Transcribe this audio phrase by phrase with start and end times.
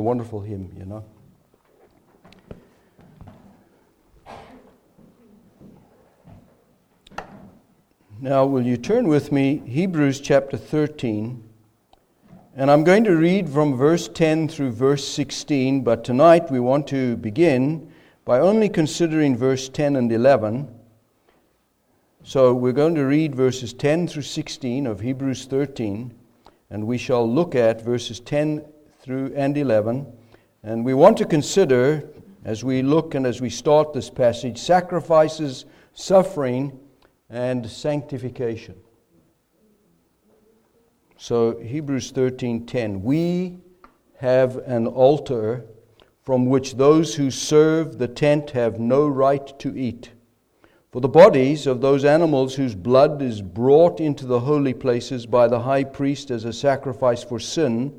[0.00, 1.04] A wonderful hymn, you know.
[8.20, 11.42] Now, will you turn with me Hebrews chapter 13?
[12.54, 16.86] And I'm going to read from verse 10 through verse 16, but tonight we want
[16.88, 17.90] to begin
[18.24, 20.72] by only considering verse 10 and 11.
[22.22, 26.14] So we're going to read verses 10 through 16 of Hebrews 13,
[26.70, 28.64] and we shall look at verses 10
[29.08, 30.06] through and 11.
[30.62, 32.10] And we want to consider,
[32.44, 36.78] as we look and as we start this passage, sacrifices, suffering,
[37.30, 38.74] and sanctification.
[41.16, 43.56] So Hebrews 13:10 We
[44.16, 45.64] have an altar
[46.20, 50.10] from which those who serve the tent have no right to eat.
[50.90, 55.48] For the bodies of those animals whose blood is brought into the holy places by
[55.48, 57.98] the high priest as a sacrifice for sin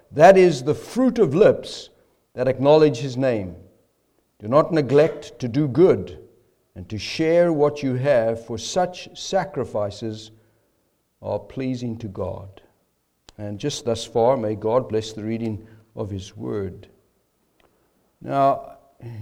[0.11, 1.89] that is the fruit of lips
[2.33, 3.55] that acknowledge his name.
[4.39, 6.19] Do not neglect to do good
[6.75, 10.31] and to share what you have, for such sacrifices
[11.21, 12.61] are pleasing to God.
[13.37, 16.87] And just thus far, may God bless the reading of his word.
[18.21, 18.77] Now,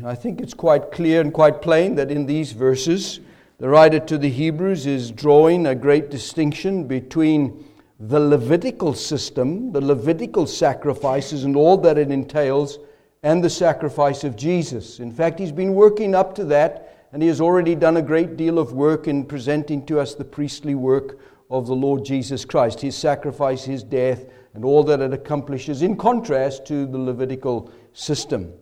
[0.06, 3.20] I think it's quite clear and quite plain that in these verses,
[3.58, 7.66] the writer to the Hebrews is drawing a great distinction between
[8.00, 12.80] the Levitical system, the Levitical sacrifices, and all that it entails,
[13.24, 15.00] and the sacrifice of Jesus.
[15.00, 18.38] In fact, he's been working up to that, and he has already done a great
[18.38, 22.80] deal of work in presenting to us the priestly work of the Lord Jesus Christ,
[22.80, 28.54] his sacrifice, his death, and all that it accomplishes, in contrast to the Levitical system.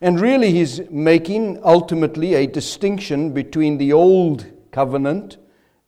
[0.00, 5.36] And really, he's making ultimately a distinction between the old covenant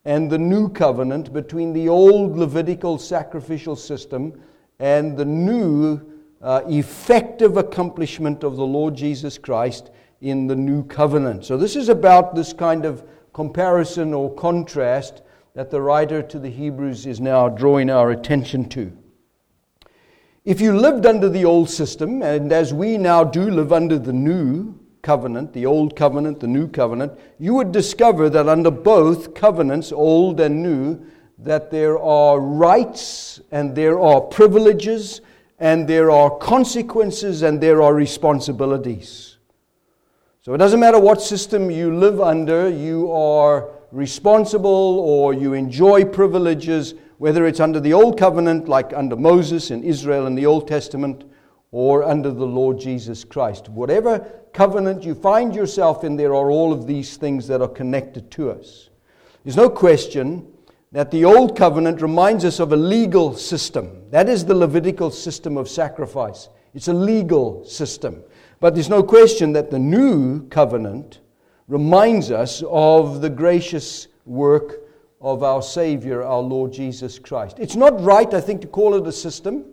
[0.05, 4.41] and the new covenant between the old Levitical sacrificial system
[4.79, 6.01] and the new
[6.41, 11.45] uh, effective accomplishment of the Lord Jesus Christ in the new covenant.
[11.45, 15.23] So, this is about this kind of comparison or contrast
[15.55, 18.93] that the writer to the Hebrews is now drawing our attention to.
[20.45, 24.13] If you lived under the old system, and as we now do live under the
[24.13, 29.91] new covenant, the old covenant, the new covenant, you would discover that under both covenants,
[29.91, 31.05] old and new,
[31.39, 35.21] that there are rights and there are privileges
[35.59, 39.39] and there are consequences and there are responsibilities.
[40.41, 46.05] So it doesn't matter what system you live under, you are responsible or you enjoy
[46.05, 50.67] privileges, whether it's under the old covenant, like under Moses in Israel in the Old
[50.67, 51.25] Testament,
[51.71, 53.69] or under the Lord Jesus Christ.
[53.69, 58.31] Whatever covenant you find yourself in, there are all of these things that are connected
[58.33, 58.91] to us.
[59.45, 60.47] There's no question
[60.93, 64.11] that the old covenant reminds us of a legal system.
[64.11, 66.49] That is the Levitical system of sacrifice.
[66.75, 68.23] It's a legal system.
[68.61, 71.21] But there's no question that the new covenant
[71.67, 74.81] reminds us of the gracious work
[75.21, 77.59] of our Savior, our Lord Jesus Christ.
[77.59, 79.65] It's not right, I think, to call it a system.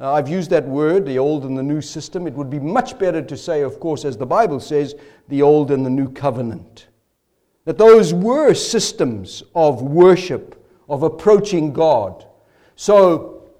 [0.00, 2.26] Uh, I've used that word, the old and the new system.
[2.26, 4.94] It would be much better to say, of course, as the Bible says,
[5.28, 6.86] the old and the new covenant.
[7.66, 12.24] That those were systems of worship, of approaching God.
[12.76, 13.50] So,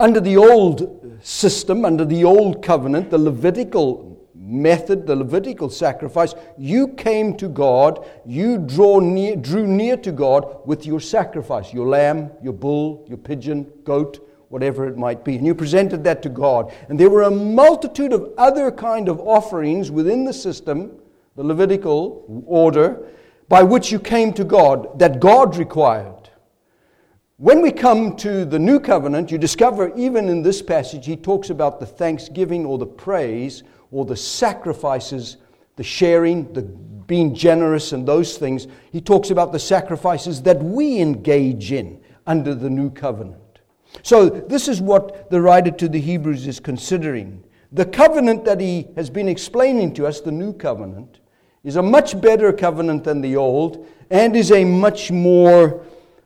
[0.00, 6.88] under the old system, under the old covenant, the Levitical method, the Levitical sacrifice, you
[6.88, 12.32] came to God, you draw near, drew near to God with your sacrifice your lamb,
[12.42, 15.36] your bull, your pigeon, goat whatever it might be.
[15.36, 16.72] And you presented that to God.
[16.88, 20.98] And there were a multitude of other kind of offerings within the system,
[21.36, 23.08] the Levitical order,
[23.48, 26.30] by which you came to God, that God required.
[27.36, 31.50] When we come to the new covenant, you discover even in this passage, he talks
[31.50, 33.62] about the thanksgiving or the praise
[33.92, 35.36] or the sacrifices,
[35.76, 38.66] the sharing, the being generous, and those things.
[38.92, 43.49] He talks about the sacrifices that we engage in under the new covenant.
[44.02, 47.44] So, this is what the writer to the Hebrews is considering.
[47.72, 51.20] The covenant that he has been explaining to us, the new covenant,
[51.62, 55.84] is a much better covenant than the old and is a much more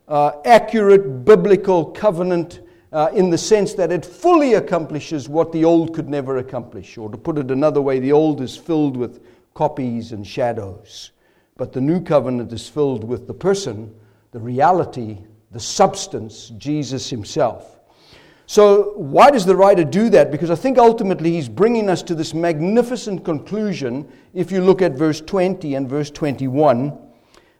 [0.08, 2.60] uh, accurate biblical covenant
[2.92, 6.96] uh, in the sense that it fully accomplishes what the old could never accomplish.
[6.96, 9.20] Or to put it another way, the old is filled with
[9.52, 11.10] copies and shadows,
[11.56, 13.94] but the new covenant is filled with the person,
[14.30, 15.18] the reality,
[15.54, 17.78] the substance, Jesus himself.
[18.46, 20.30] So, why does the writer do that?
[20.30, 24.06] Because I think ultimately he's bringing us to this magnificent conclusion.
[24.34, 26.98] If you look at verse 20 and verse 21,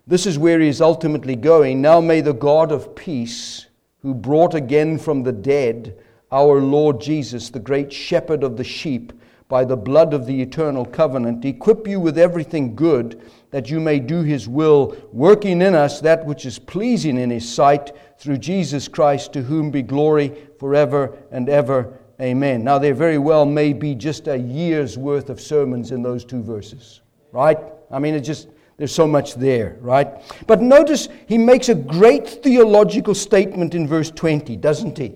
[0.07, 1.81] this is where he is ultimately going.
[1.81, 3.67] Now may the God of peace,
[4.03, 5.99] who brought again from the dead
[6.31, 9.13] our Lord Jesus, the great shepherd of the sheep,
[9.49, 13.23] by the blood of the eternal covenant, equip you with everything good
[13.55, 17.49] that you may do his will, working in us that which is pleasing in his
[17.49, 21.97] sight through Jesus Christ, to whom be glory forever and ever.
[22.21, 22.65] Amen.
[22.65, 26.43] Now, there very well may be just a year's worth of sermons in those two
[26.43, 27.59] verses, right?
[27.93, 30.09] I mean, it just, there's so much there, right?
[30.49, 35.15] But notice he makes a great theological statement in verse 20, doesn't he?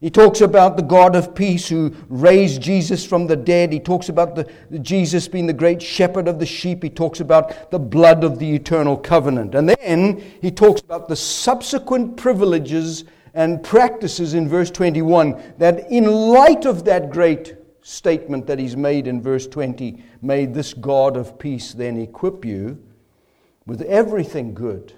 [0.00, 3.72] He talks about the God of peace who raised Jesus from the dead.
[3.72, 6.82] He talks about the, Jesus being the great shepherd of the sheep.
[6.82, 9.54] He talks about the blood of the eternal covenant.
[9.54, 16.04] And then he talks about the subsequent privileges and practices in verse 21 that, in
[16.04, 21.38] light of that great statement that he's made in verse 20, may this God of
[21.38, 22.82] peace then equip you
[23.64, 24.92] with everything good,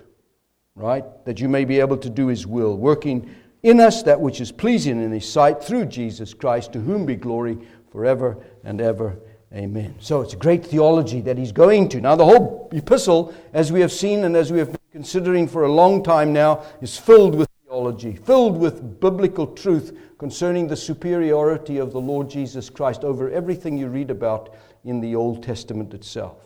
[0.75, 1.05] right?
[1.25, 3.33] That you may be able to do his will, working
[3.63, 7.17] in us that which is pleasing in his sight through Jesus Christ, to whom be
[7.17, 7.59] glory
[7.91, 9.19] forever and ever.
[9.53, 9.95] Amen.
[9.99, 12.01] So it's a great theology that he's going to.
[12.01, 15.65] Now, the whole epistle, as we have seen and as we have been considering for
[15.65, 21.79] a long time now, is filled with theology, filled with biblical truth concerning the superiority
[21.79, 26.37] of the Lord Jesus Christ over everything you read about in the Old Testament itself.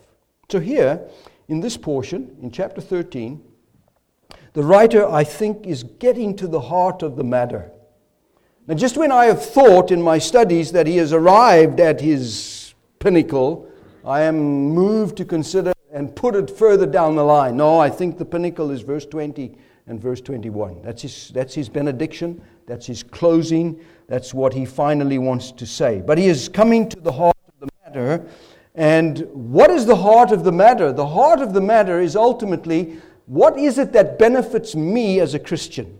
[0.49, 1.01] So, here,
[1.49, 3.43] in this portion, in chapter 13,
[4.53, 7.71] the writer, I think, is getting to the heart of the matter.
[8.67, 12.73] Now, just when I have thought in my studies that he has arrived at his
[12.99, 13.67] pinnacle,
[14.05, 14.37] I am
[14.69, 17.57] moved to consider and put it further down the line.
[17.57, 19.57] No, I think the pinnacle is verse 20
[19.87, 20.81] and verse 21.
[20.81, 26.01] That's his, that's his benediction, that's his closing, that's what he finally wants to say.
[26.05, 28.25] But he is coming to the heart of the matter.
[28.75, 30.91] And what is the heart of the matter?
[30.91, 35.39] The heart of the matter is ultimately what is it that benefits me as a
[35.39, 35.99] Christian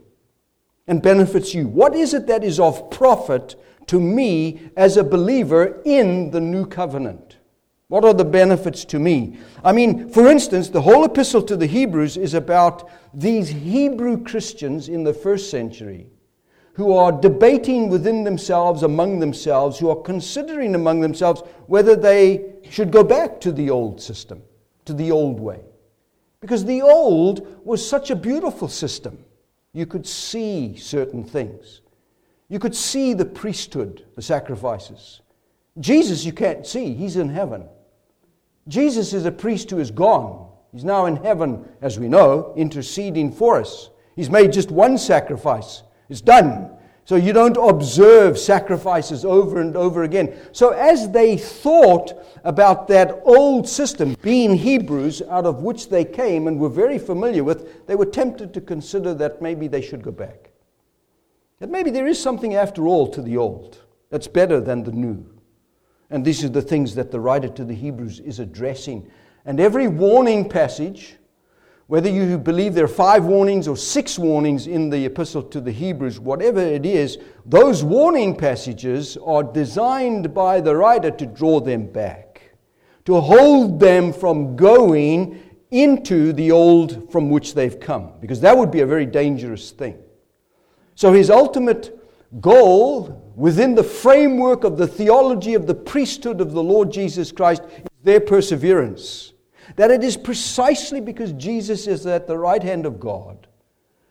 [0.87, 1.67] and benefits you?
[1.67, 3.55] What is it that is of profit
[3.87, 7.37] to me as a believer in the new covenant?
[7.87, 9.37] What are the benefits to me?
[9.63, 14.89] I mean, for instance, the whole epistle to the Hebrews is about these Hebrew Christians
[14.89, 16.07] in the first century
[16.73, 22.91] who are debating within themselves, among themselves, who are considering among themselves whether they should
[22.91, 24.41] go back to the old system,
[24.85, 25.59] to the old way.
[26.43, 29.17] Because the old was such a beautiful system.
[29.71, 31.79] You could see certain things.
[32.49, 35.21] You could see the priesthood, the sacrifices.
[35.79, 37.63] Jesus, you can't see, he's in heaven.
[38.67, 40.49] Jesus is a priest who is gone.
[40.73, 43.89] He's now in heaven, as we know, interceding for us.
[44.17, 45.83] He's made just one sacrifice.
[46.09, 46.71] It's done.
[47.05, 50.33] So you don't observe sacrifices over and over again.
[50.53, 52.13] So as they thought
[52.45, 57.43] about that old system, being Hebrews, out of which they came and were very familiar
[57.43, 60.51] with, they were tempted to consider that maybe they should go back.
[61.59, 63.79] That maybe there is something after all to the old
[64.09, 65.25] that's better than the new.
[66.09, 69.09] And these are the things that the writer to the Hebrews is addressing.
[69.45, 71.17] And every warning passage
[71.87, 75.71] whether you believe there are five warnings or six warnings in the epistle to the
[75.71, 81.85] Hebrews, whatever it is, those warning passages are designed by the writer to draw them
[81.85, 82.55] back,
[83.05, 88.71] to hold them from going into the old from which they've come, because that would
[88.71, 89.97] be a very dangerous thing.
[90.95, 91.99] So his ultimate
[92.39, 97.63] goal within the framework of the theology of the priesthood of the Lord Jesus Christ
[97.63, 99.32] is their perseverance.
[99.75, 103.47] That it is precisely because Jesus is at the right hand of God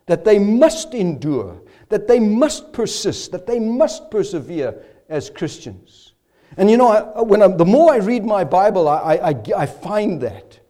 [0.07, 6.15] that they must endure, that they must persist, that they must persevere as Christians.
[6.57, 9.43] And you know, I, uh, when I, the more I read my Bible, I, I,
[9.57, 10.61] I find that.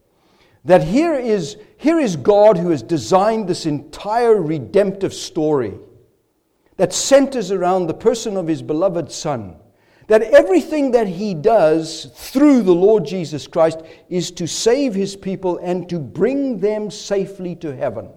[0.64, 5.74] That here is, here is God who has designed this entire redemptive story
[6.76, 9.56] that centers around the person of his beloved Son
[10.12, 15.56] that everything that he does through the Lord Jesus Christ is to save his people
[15.56, 18.10] and to bring them safely to heaven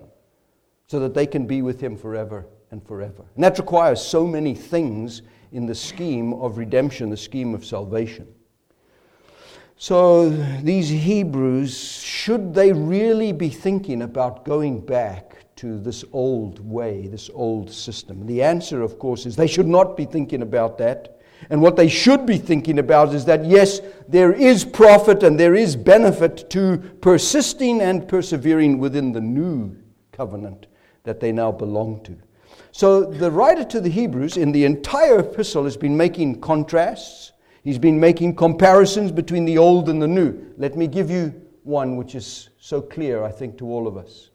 [0.88, 3.24] so that they can be with him forever and forever.
[3.36, 5.22] And that requires so many things
[5.54, 8.28] in the scheme of redemption, the scheme of salvation.
[9.78, 17.08] So these Hebrews should they really be thinking about going back to this old way,
[17.08, 18.28] this old system?
[18.28, 21.15] The answer, of course, is they should not be thinking about that.
[21.50, 25.56] And what they should be thinking about is that, yes, there is profit and there
[25.56, 29.76] is benefit to persisting and persevering within the new
[30.12, 30.68] covenant
[31.04, 32.16] that they now belong to.
[32.72, 37.32] So the writer to the Hebrews in the entire epistle has been making contrasts.
[37.64, 40.54] He's been making comparisons between the old and the new.
[40.58, 44.30] Let me give you one which is so clear, I think, to all of us.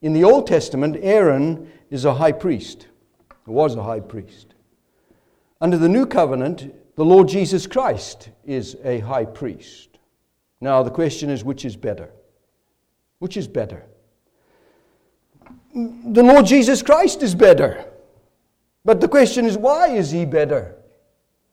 [0.00, 2.88] In the Old Testament, Aaron is a high priest,
[3.44, 4.51] he was a high priest.
[5.62, 9.90] Under the new covenant, the Lord Jesus Christ is a high priest.
[10.60, 12.10] Now, the question is which is better?
[13.20, 13.84] Which is better?
[15.72, 17.84] The Lord Jesus Christ is better.
[18.84, 20.74] But the question is, why is he better?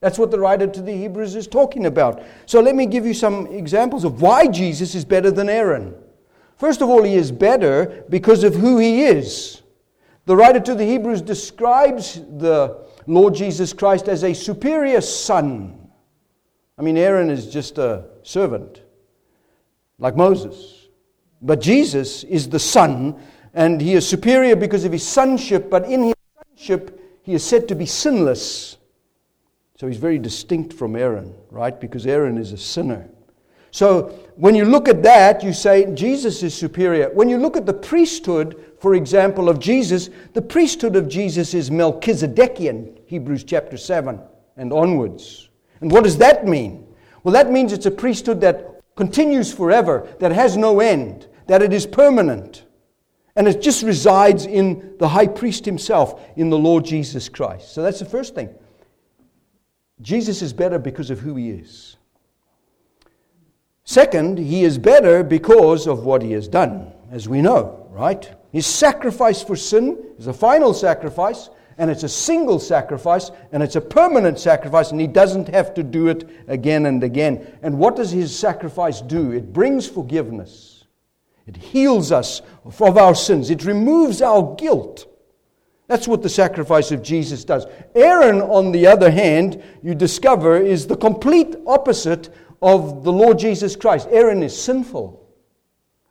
[0.02, 2.24] That's what the writer to the Hebrews is talking about.
[2.48, 5.94] So let me give you some examples of why Jesus is better than Aaron.
[6.58, 9.62] First of all, he is better because of who he is.
[10.26, 15.90] The writer to the Hebrews describes the Lord Jesus Christ as a superior son.
[16.78, 18.84] I mean, Aaron is just a servant,
[19.98, 20.88] like Moses.
[21.42, 23.20] But Jesus is the son,
[23.56, 27.68] and he is superior because of his sonship, but in his sonship, he is said
[27.70, 28.78] to be sinless.
[29.80, 31.80] So he's very distinct from Aaron, right?
[31.80, 33.10] Because Aaron is a sinner.
[33.72, 37.10] So when you look at that, you say Jesus is superior.
[37.10, 41.72] When you look at the priesthood, for example, of Jesus, the priesthood of Jesus is
[41.72, 44.20] Melchizedekian, Hebrews chapter 7
[44.56, 45.50] and onwards.
[45.82, 46.86] And what does that mean?
[47.24, 51.74] Well, that means it's a priesthood that continues forever, that has no end, that it
[51.74, 52.66] is permanent.
[53.36, 57.74] And it just resides in the high priest himself, in the Lord Jesus Christ.
[57.74, 58.54] So that's the first thing.
[60.04, 61.98] Jesus is better because of who he is.
[63.86, 68.32] Second, he is better because of what he has done, as we know, right?
[68.52, 71.50] His sacrifice for sin is a final sacrifice,
[71.80, 75.82] and it's a single sacrifice, and it's a permanent sacrifice, and he doesn't have to
[75.82, 77.58] do it again and again.
[77.64, 79.32] And what does his sacrifice do?
[79.32, 80.84] It brings forgiveness,
[81.48, 85.08] it heals us of our sins, it removes our guilt.
[85.88, 87.66] That's what the sacrifice of Jesus does.
[87.96, 92.30] Aaron, on the other hand, you discover is the complete opposite
[92.62, 94.08] of the Lord Jesus Christ.
[94.12, 95.28] Aaron is sinful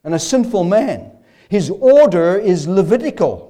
[0.03, 1.13] and a sinful man.
[1.49, 3.48] His order is Levitical,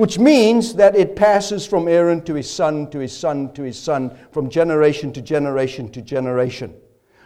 [0.00, 3.78] which means that it passes from Aaron to his son, to his son, to his
[3.78, 6.74] son, from generation to generation to generation.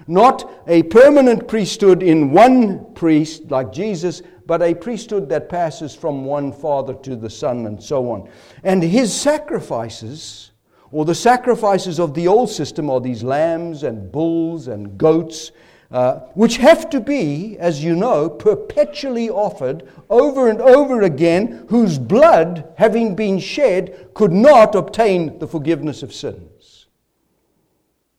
[0.09, 6.25] Not a permanent priesthood in one priest like Jesus, but a priesthood that passes from
[6.25, 8.29] one father to the son and so on.
[8.65, 10.51] And his sacrifices,
[10.91, 15.53] or the sacrifices of the old system, are these lambs and bulls and goats,
[15.95, 22.01] uh, which have to be, as you know, perpetually offered over and over again, whose
[22.01, 26.89] blood, having been shed, could not obtain the forgiveness of sins.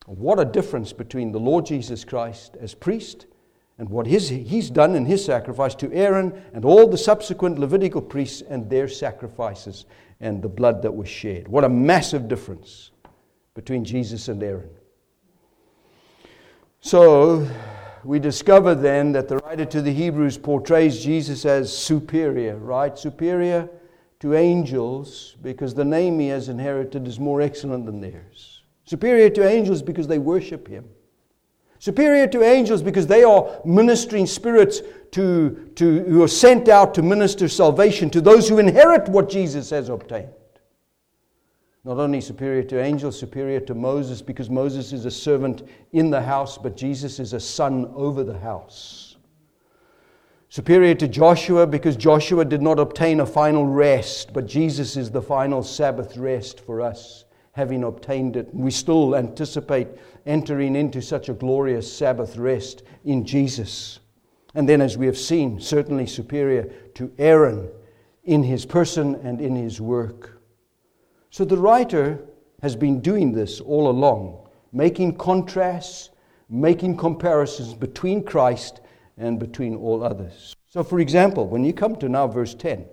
[0.05, 3.25] What a difference between the Lord Jesus Christ as priest
[3.77, 8.01] and what his, he's done in his sacrifice to Aaron and all the subsequent Levitical
[8.01, 9.84] priests and their sacrifices
[10.22, 11.50] and the blood that was shed.
[11.50, 12.91] What a massive difference
[13.53, 14.70] between Jesus and Aaron.
[16.85, 17.49] So
[18.03, 22.95] we discover then that the writer to the Hebrews portrays Jesus as superior, right?
[22.95, 23.67] Superior
[24.19, 28.61] to angels because the name he has inherited is more excellent than theirs.
[28.83, 30.85] Superior to angels because they worship him.
[31.79, 34.81] Superior to angels because they are ministering spirits
[35.13, 39.71] to, to, who are sent out to minister salvation to those who inherit what Jesus
[39.71, 40.29] has obtained.
[41.85, 46.21] Not only superior to angels, superior to Moses because Moses is a servant in the
[46.21, 49.17] house, but Jesus is a son over the house.
[50.49, 55.21] Superior to Joshua because Joshua did not obtain a final rest, but Jesus is the
[55.21, 58.51] final Sabbath rest for us, having obtained it.
[58.51, 59.89] We still anticipate
[60.25, 63.99] entering into such a glorious Sabbath rest in Jesus.
[64.55, 66.63] And then, as we have seen, certainly superior
[66.95, 67.69] to Aaron
[68.23, 70.34] in his person and in his work.
[71.35, 72.21] So the writer
[72.61, 76.11] has been doing this all along, making contrasts,
[76.47, 78.79] making comparisons between Christ
[79.17, 80.55] and between all others.
[80.69, 82.85] So, for example, when you come to now verse 10,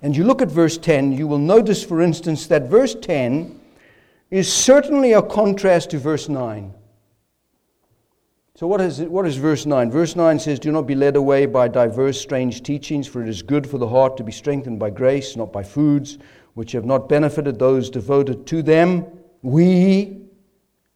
[0.00, 3.60] and you look at verse 10, you will notice, for instance, that verse 10
[4.30, 6.72] is certainly a contrast to verse 9.
[8.54, 9.90] So, what is, it, what is verse 9?
[9.90, 13.42] Verse 9 says, Do not be led away by diverse strange teachings, for it is
[13.42, 16.16] good for the heart to be strengthened by grace, not by foods
[16.54, 19.06] which have not benefited those devoted to them.
[19.42, 20.18] We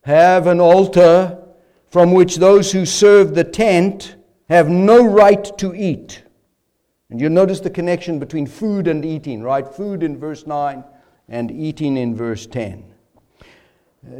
[0.03, 1.43] have an altar
[1.89, 4.17] from which those who serve the tent
[4.49, 6.23] have no right to eat.
[7.11, 9.67] And you'll notice the connection between food and eating, right?
[9.67, 10.85] Food in verse 9
[11.29, 12.85] and eating in verse 10.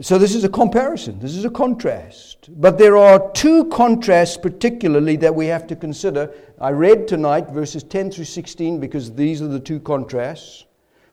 [0.01, 2.49] So this is a comparison, this is a contrast.
[2.61, 6.33] But there are two contrasts, particularly, that we have to consider.
[6.61, 10.65] I read tonight verses 10 through 16 because these are the two contrasts.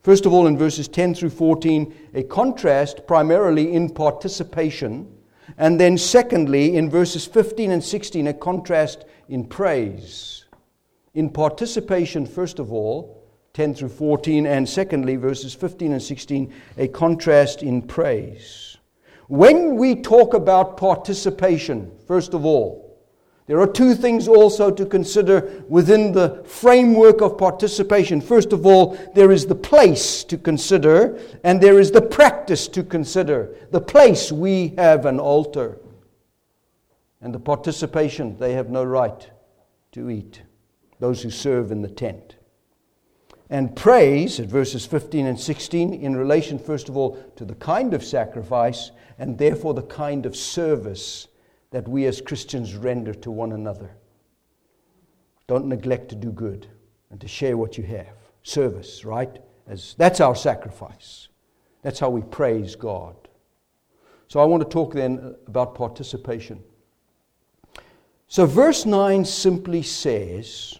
[0.04, 5.10] First of all, in verses 10 through 14, a contrast primarily in participation.
[5.56, 10.44] And then, secondly, in verses 15 and 16, a contrast in praise.
[11.14, 16.88] In participation, first of all, 10 through 14, and secondly, verses 15 and 16, a
[16.88, 18.76] contrast in praise.
[19.28, 22.93] When we talk about participation, first of all,
[23.46, 28.20] there are two things also to consider within the framework of participation.
[28.20, 32.82] First of all, there is the place to consider, and there is the practice to
[32.82, 33.54] consider.
[33.70, 35.78] The place, we have an altar.
[37.20, 39.30] And the participation, they have no right
[39.92, 40.42] to eat,
[40.98, 42.36] those who serve in the tent
[43.50, 47.94] and praise at verses 15 and 16 in relation, first of all, to the kind
[47.94, 51.28] of sacrifice and therefore the kind of service
[51.74, 53.90] that we as Christians render to one another.
[55.48, 56.68] Don't neglect to do good
[57.10, 58.14] and to share what you have.
[58.44, 59.40] Service, right?
[59.66, 61.26] As, that's our sacrifice.
[61.82, 63.16] That's how we praise God.
[64.28, 66.62] So I want to talk then about participation.
[68.28, 70.78] So, verse 9 simply says,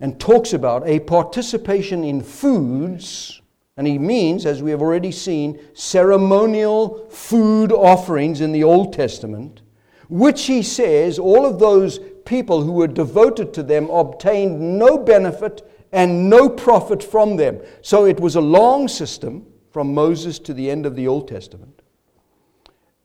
[0.00, 3.39] and talks about a participation in foods,
[3.76, 9.62] and he means, as we have already seen, ceremonial food offerings in the Old Testament,
[10.08, 15.62] which he says all of those people who were devoted to them obtained no benefit
[15.92, 17.60] and no profit from them.
[17.82, 21.82] So it was a long system from Moses to the end of the Old Testament.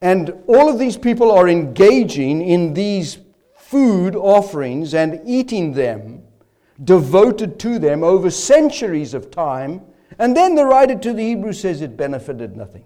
[0.02, 3.20] And all of these people are engaging in these
[3.56, 6.24] food offerings and eating them
[6.84, 9.82] devoted to them over centuries of time.
[10.18, 12.86] And then the writer to the Hebrews says it benefited nothing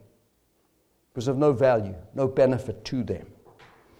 [1.13, 3.27] because of no value, no benefit to them.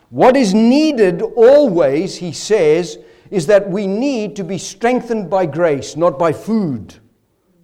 [0.10, 2.98] What is needed always, he says,
[3.30, 6.96] is that we need to be strengthened by grace, not by food.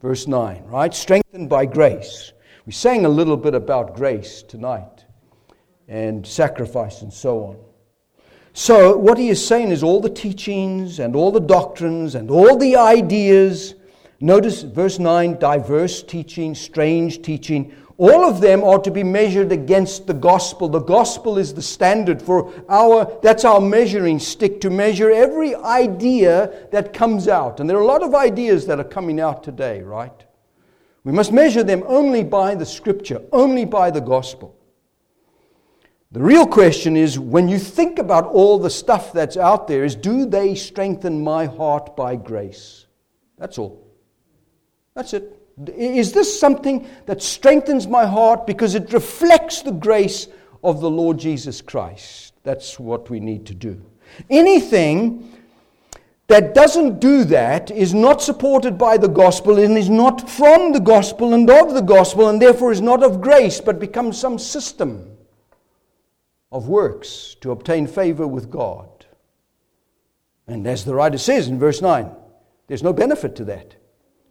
[0.01, 0.93] Verse 9, right?
[0.93, 2.33] Strengthened by grace.
[2.65, 5.05] We sang a little bit about grace tonight
[5.87, 7.57] and sacrifice and so on.
[8.53, 12.57] So, what he is saying is all the teachings and all the doctrines and all
[12.57, 13.75] the ideas.
[14.19, 17.73] Notice verse 9 diverse teaching, strange teaching.
[17.97, 20.67] All of them are to be measured against the gospel.
[20.67, 26.67] The gospel is the standard for our, that's our measuring stick to measure every idea
[26.71, 27.59] that comes out.
[27.59, 30.25] And there are a lot of ideas that are coming out today, right?
[31.05, 34.57] We must measure them only by the scripture, only by the gospel.
[36.11, 39.95] The real question is when you think about all the stuff that's out there, is
[39.95, 42.87] do they strengthen my heart by grace?
[43.37, 43.84] That's all.
[44.95, 45.37] That's it.
[45.77, 50.27] Is this something that strengthens my heart because it reflects the grace
[50.63, 52.33] of the Lord Jesus Christ?
[52.43, 53.81] That's what we need to do.
[54.29, 55.31] Anything
[56.27, 60.79] that doesn't do that is not supported by the gospel and is not from the
[60.79, 65.11] gospel and of the gospel and therefore is not of grace but becomes some system
[66.51, 68.89] of works to obtain favor with God.
[70.47, 72.09] And as the writer says in verse 9,
[72.67, 73.74] there's no benefit to that.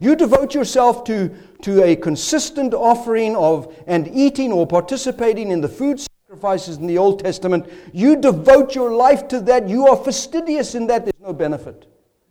[0.05, 1.31] You devote yourself to,
[1.63, 6.99] to a consistent offering of and eating or participating in the food sacrifices in the
[6.99, 7.73] Old Testament.
[7.95, 9.67] You devote your life to that.
[9.67, 11.07] You are fastidious in that.
[11.07, 11.87] There's no benefit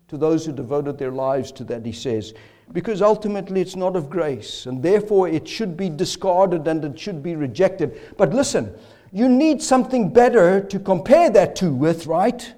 [0.10, 2.36] to those who devoted their lives to that, he says,
[2.74, 7.24] because ultimately it's not of grace, and therefore it should be discarded and it should
[7.24, 8.00] be rejected.
[8.18, 8.72] But listen,
[9.12, 12.54] you need something better to compare that to with, right?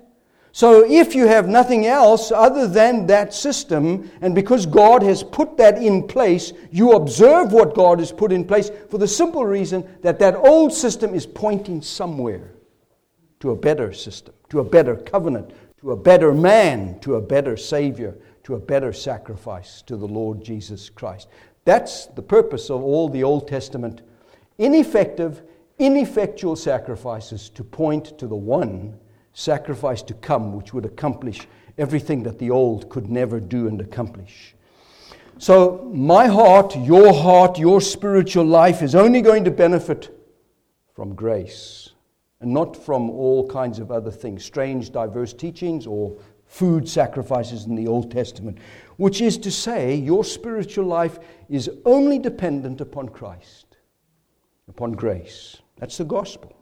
[0.56, 5.58] So if you have nothing else other than that system, and because God has put
[5.58, 9.86] that in place, you observe what God has put in place for the simple reason
[10.02, 12.54] that that old system is pointing somewhere
[13.42, 17.58] to a better system, to a better covenant, to a better man, to a better
[17.58, 18.16] Savior,
[18.46, 21.28] to a better sacrifice to the Lord Jesus Christ.
[21.66, 24.04] That's the purpose of all the Old Testament
[24.58, 25.42] ineffective
[25.80, 28.98] ineffectual sacrifices to point to the one
[29.36, 34.56] sacrifice to come, which would accomplish everything that the old could never do and accomplish.
[35.38, 40.18] So, my heart, your heart, your spiritual life is only going to benefit
[40.96, 41.90] from grace
[42.40, 47.76] and not from all kinds of other things, strange, diverse teachings or food sacrifices in
[47.76, 48.58] the Old Testament,
[48.96, 51.20] which is to say, your spiritual life
[51.50, 53.78] is only dependent upon Christ,
[54.70, 55.58] upon grace.
[55.78, 56.56] That's the gospel.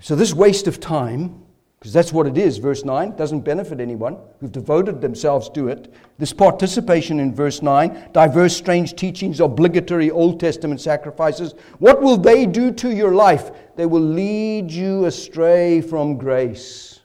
[0.00, 1.44] So, this waste of time
[1.78, 2.58] because that's what it is.
[2.58, 5.92] Verse 9 doesn't benefit anyone who've devoted themselves to it.
[6.18, 12.46] This participation in verse 9, diverse strange teachings, obligatory Old Testament sacrifices, what will they
[12.46, 13.52] do to your life?
[13.76, 16.97] They will lead you astray from grace.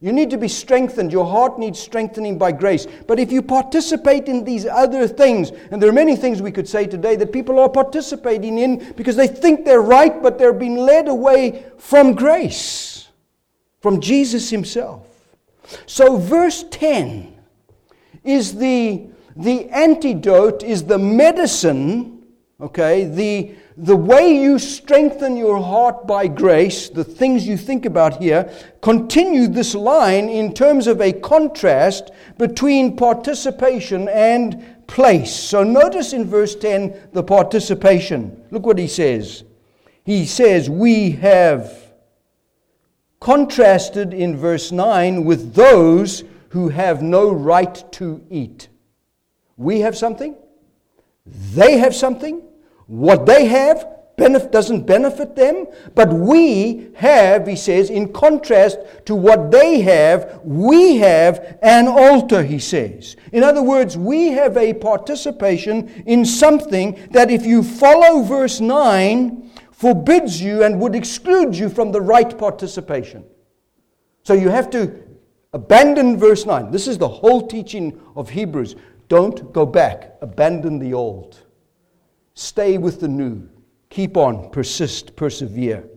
[0.00, 1.10] You need to be strengthened.
[1.10, 2.86] Your heart needs strengthening by grace.
[3.06, 6.68] But if you participate in these other things, and there are many things we could
[6.68, 10.76] say today that people are participating in because they think they're right, but they're being
[10.76, 12.96] led away from grace
[13.86, 15.06] from Jesus himself.
[15.86, 17.32] So, verse 10
[18.24, 19.06] is the,
[19.36, 22.24] the antidote, is the medicine,
[22.60, 28.22] okay, the, the way you strengthen your heart by grace, the things you think about
[28.22, 35.34] here, continue this line in terms of a contrast between participation and place.
[35.34, 38.44] So notice in verse 10 the participation.
[38.50, 39.44] Look what he says.
[40.04, 41.92] He says, We have
[43.20, 48.68] contrasted in verse 9 with those who have no right to eat.
[49.58, 50.34] We have something,
[51.26, 52.45] they have something,
[52.86, 59.14] what they have benef- doesn't benefit them, but we have, he says, in contrast to
[59.14, 63.16] what they have, we have an altar, he says.
[63.32, 69.50] In other words, we have a participation in something that if you follow verse 9,
[69.72, 73.24] forbids you and would exclude you from the right participation.
[74.22, 75.02] So you have to
[75.52, 76.70] abandon verse 9.
[76.70, 78.74] This is the whole teaching of Hebrews.
[79.08, 81.45] Don't go back, abandon the old.
[82.36, 83.48] Stay with the new.
[83.88, 85.88] Keep on, persist, persevere.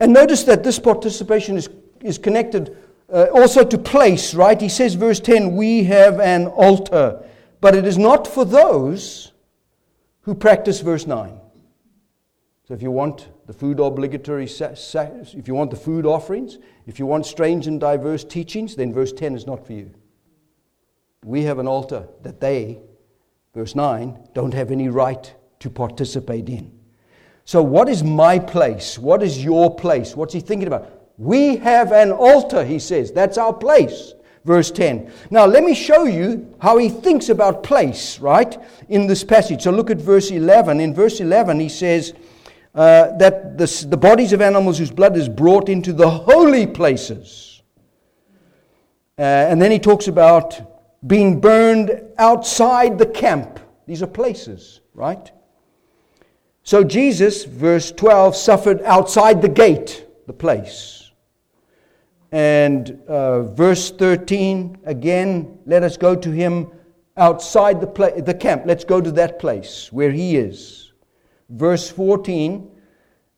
[0.00, 1.70] And notice that this participation is,
[2.02, 2.76] is connected
[3.12, 4.60] uh, also to place, right?
[4.60, 7.24] He says, verse 10, we have an altar,
[7.60, 9.30] but it is not for those
[10.22, 11.38] who practice verse 9.
[12.66, 17.06] So if you want the food obligatory, if you want the food offerings, if you
[17.06, 19.92] want strange and diverse teachings, then verse 10 is not for you.
[21.24, 22.80] We have an altar that they,
[23.54, 26.72] verse 9, don't have any right to participate in.
[27.44, 28.98] So, what is my place?
[28.98, 30.16] What is your place?
[30.16, 30.90] What's he thinking about?
[31.18, 33.12] We have an altar, he says.
[33.12, 34.14] That's our place.
[34.44, 35.10] Verse 10.
[35.30, 39.62] Now, let me show you how he thinks about place, right, in this passage.
[39.62, 40.80] So, look at verse 11.
[40.80, 42.14] In verse 11, he says,
[42.74, 47.62] uh, that the, the bodies of animals whose blood is brought into the holy places.
[49.16, 50.73] Uh, and then he talks about
[51.06, 53.60] being burned outside the camp.
[53.86, 55.30] These are places, right?
[56.62, 61.10] So Jesus, verse 12, suffered outside the gate, the place.
[62.32, 66.70] And uh, verse 13, again, let us go to him
[67.16, 68.62] outside the, pla- the camp.
[68.64, 70.84] Let's go to that place where he is
[71.48, 72.70] verse 14.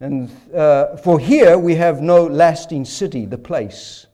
[0.00, 4.06] And uh, for here we have no lasting city, the place.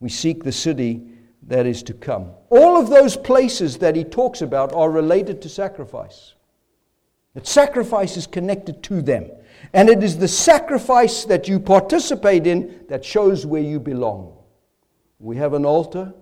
[0.00, 1.02] We seek the city
[1.46, 2.30] that is to come.
[2.50, 6.34] All of those places that he talks about are related to sacrifice.
[7.34, 9.30] That sacrifice is connected to them.
[9.72, 14.36] And it is the sacrifice that you participate in that shows where you belong.
[15.18, 16.14] We have an altar,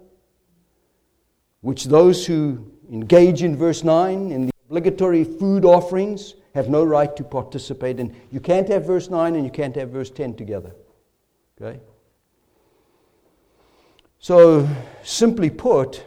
[1.60, 7.14] which those who engage in verse 9 in the obligatory food offerings have no right
[7.16, 8.14] to participate in.
[8.30, 10.74] You can't have verse 9 and you can't have verse 10 together.
[11.60, 11.80] Okay?
[14.24, 14.66] So,
[15.02, 16.02] simply put,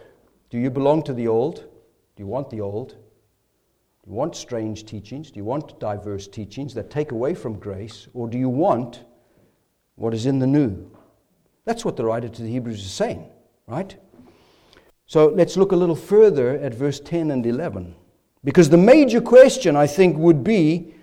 [0.50, 1.58] do you belong to the old?
[1.58, 2.90] Do you want the old?
[2.90, 5.30] Do you want strange teachings?
[5.30, 8.08] Do you want diverse teachings that take away from grace?
[8.16, 9.04] Or do you want
[9.98, 10.90] what is in the new?
[11.66, 13.30] That's what the writer to the Hebrews is saying,
[13.68, 13.96] right?
[15.06, 17.94] So let's look a little further at verse 10 and 11.
[18.44, 20.96] Because the major question, I think, would be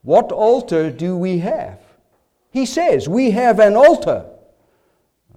[0.00, 1.82] what altar do we have?
[2.50, 4.31] He says, We have an altar.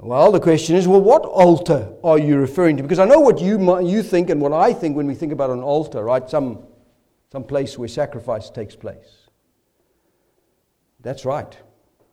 [0.06, 2.84] Well, the question is, well, what altar are you referring to?
[2.84, 5.50] Because I know what you, you think and what I think when we think about
[5.50, 6.30] an altar, right?
[6.30, 6.60] Some,
[7.32, 9.30] some place where sacrifice takes place.
[11.00, 11.58] That's right.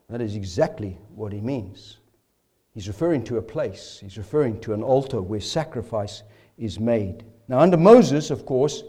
[0.09, 1.99] That is exactly what he means.
[2.73, 6.23] He's referring to a place, he's referring to an altar where sacrifice
[6.57, 7.23] is made.
[7.47, 8.81] Now, under Moses, of course,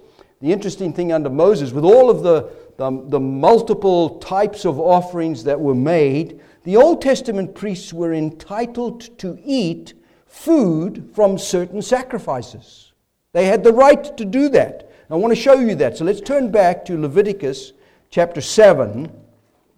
[0.44, 5.42] the interesting thing under Moses, with all of the, the, the, multiple types of offerings
[5.44, 9.94] that were made, the Old Testament priests were entitled to eat
[10.26, 12.92] food from certain sacrifices.
[13.32, 14.92] They had the right to do that.
[15.08, 15.96] I want to show you that.
[15.96, 17.72] So let's turn back to Leviticus
[18.10, 19.10] chapter 7,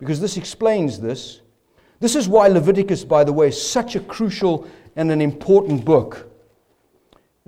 [0.01, 1.43] because this explains this.
[2.01, 6.29] This is why Leviticus, by the way, is such a crucial and an important book.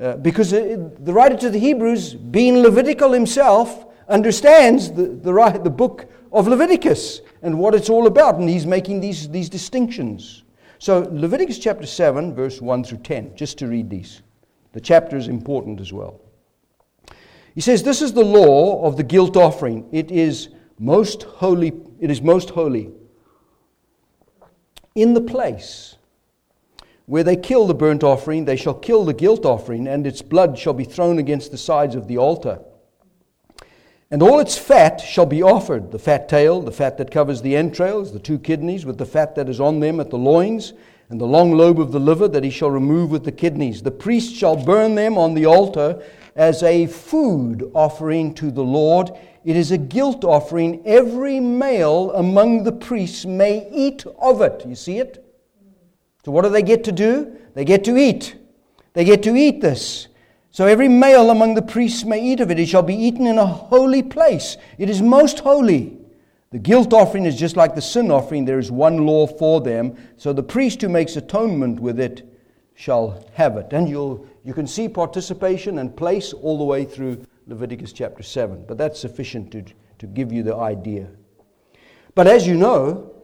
[0.01, 5.71] Uh, because it, the writer to the Hebrews, being Levitical himself, understands the, the, the
[5.71, 10.45] book of Leviticus and what it's all about, and he's making these, these distinctions.
[10.79, 14.23] So, Leviticus chapter 7, verse 1 through 10, just to read these.
[14.73, 16.21] The chapter is important as well.
[17.55, 19.89] He says, This is the law of the guilt offering.
[19.91, 21.73] It is most holy.
[21.99, 22.93] It is most holy.
[24.95, 25.97] In the place
[27.09, 30.59] where they kill the burnt offering, they shall kill the guilt offering, and its blood
[30.59, 32.61] shall be thrown against the sides of the altar.
[34.11, 37.57] And all its fat shall be offered the fat tail, the fat that covers the
[37.57, 40.75] entrails, the two kidneys, with the fat that is on them at the loins,
[41.09, 43.81] and the long lobe of the liver that he shall remove with the kidneys.
[43.81, 46.03] The priest shall burn them on the altar
[46.37, 49.13] as a food offering to the Lord.
[49.47, 50.83] It is a guilt offering.
[50.85, 54.67] Every male among the priests may eat of it.
[54.67, 55.25] You see it?
[56.29, 57.39] So, what do they get to do?
[57.55, 58.37] They get to eat.
[58.93, 60.09] They get to eat this.
[60.51, 62.61] So every male among the priests may eat of it.
[62.61, 64.59] It shall be eaten in a holy place.
[64.77, 65.97] It is most holy.
[66.51, 68.45] The guilt offering is just like the sin offering.
[68.45, 69.97] There is one law for them.
[70.19, 72.31] So the priest who makes atonement with it
[72.75, 73.73] shall have it.
[73.73, 78.67] And you'll, you can see participation and place all the way through Leviticus chapter 7.
[78.69, 79.65] But that's sufficient to,
[79.99, 81.09] to give you the idea.
[82.15, 83.18] But as you know,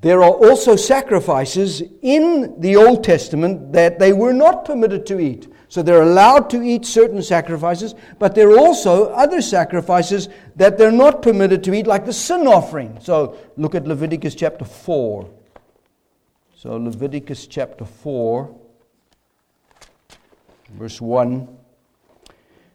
[0.00, 5.52] there are also sacrifices in the Old Testament that they were not permitted to eat.
[5.68, 10.92] So they're allowed to eat certain sacrifices, but there are also other sacrifices that they're
[10.92, 12.98] not permitted to eat, like the sin offering.
[13.02, 15.28] So look at Leviticus chapter 4.
[16.56, 18.56] So Leviticus chapter 4,
[20.70, 21.56] verse 1.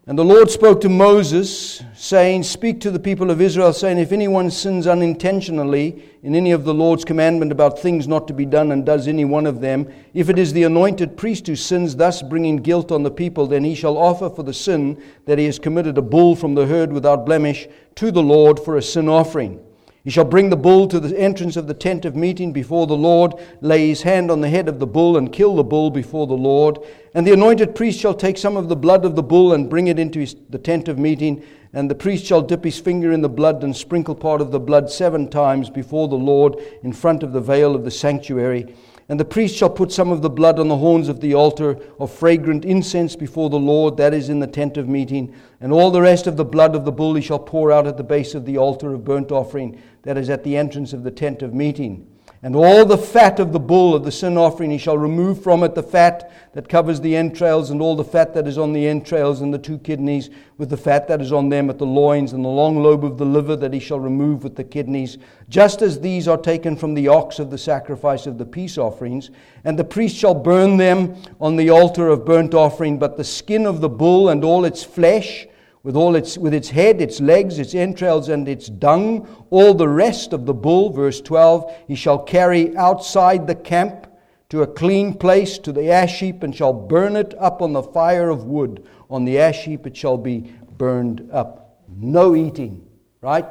[0.06, 4.12] And the Lord spoke to Moses, saying, Speak to the people of Israel, saying, If
[4.12, 8.72] anyone sins unintentionally in any of the Lord's commandment about things not to be done,
[8.72, 12.22] and does any one of them, if it is the anointed priest who sins, thus
[12.22, 15.60] bringing guilt on the people, then he shall offer for the sin that he has
[15.60, 19.60] committed a bull from the herd without blemish to the Lord for a sin offering.
[20.04, 22.98] He shall bring the bull to the entrance of the tent of meeting before the
[22.98, 26.28] Lord, lay his hand on the head of the bull, and kill the bull before
[26.28, 26.78] the Lord.
[27.14, 29.88] And the anointed priest shall take some of the blood of the bull and bring
[29.88, 31.42] it into his, the tent of meeting.
[31.72, 34.60] And the priest shall dip his finger in the blood and sprinkle part of the
[34.60, 38.76] blood seven times before the Lord in front of the veil of the sanctuary.
[39.10, 41.78] And the priest shall put some of the blood on the horns of the altar
[42.00, 45.34] of fragrant incense before the Lord, that is in the tent of meeting.
[45.60, 47.98] And all the rest of the blood of the bull he shall pour out at
[47.98, 51.12] the base of the altar of burnt offering, that is at the entrance of the
[51.12, 52.08] tent of meeting.
[52.46, 55.64] And all the fat of the bull of the sin offering he shall remove from
[55.64, 58.86] it the fat that covers the entrails, and all the fat that is on the
[58.86, 62.34] entrails and the two kidneys, with the fat that is on them at the loins,
[62.34, 65.82] and the long lobe of the liver that he shall remove with the kidneys, just
[65.82, 69.32] as these are taken from the ox of the sacrifice of the peace offerings.
[69.64, 73.66] And the priest shall burn them on the altar of burnt offering, but the skin
[73.66, 75.48] of the bull and all its flesh,
[75.84, 79.88] with all its with its head, its legs, its entrails, and its dung, all the
[79.88, 84.08] rest of the bull, verse 12, he shall carry outside the camp
[84.50, 87.84] to a clean place to the ash heap, and shall burn it up on the
[87.84, 88.88] fire of wood.
[89.10, 91.82] On the ash heap it shall be burned up.
[91.90, 92.88] No eating,
[93.22, 93.46] right?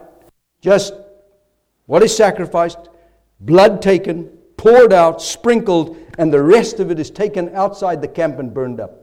[0.60, 0.94] Just
[1.86, 2.88] what is sacrificed,
[3.40, 4.24] blood taken,
[4.56, 8.80] poured out, sprinkled, and the rest of it is taken outside the camp and burned
[8.80, 9.01] up.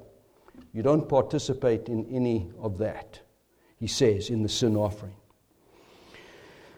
[0.80, 3.20] You don't participate in any of that,
[3.82, 5.14] he says in the sin offering.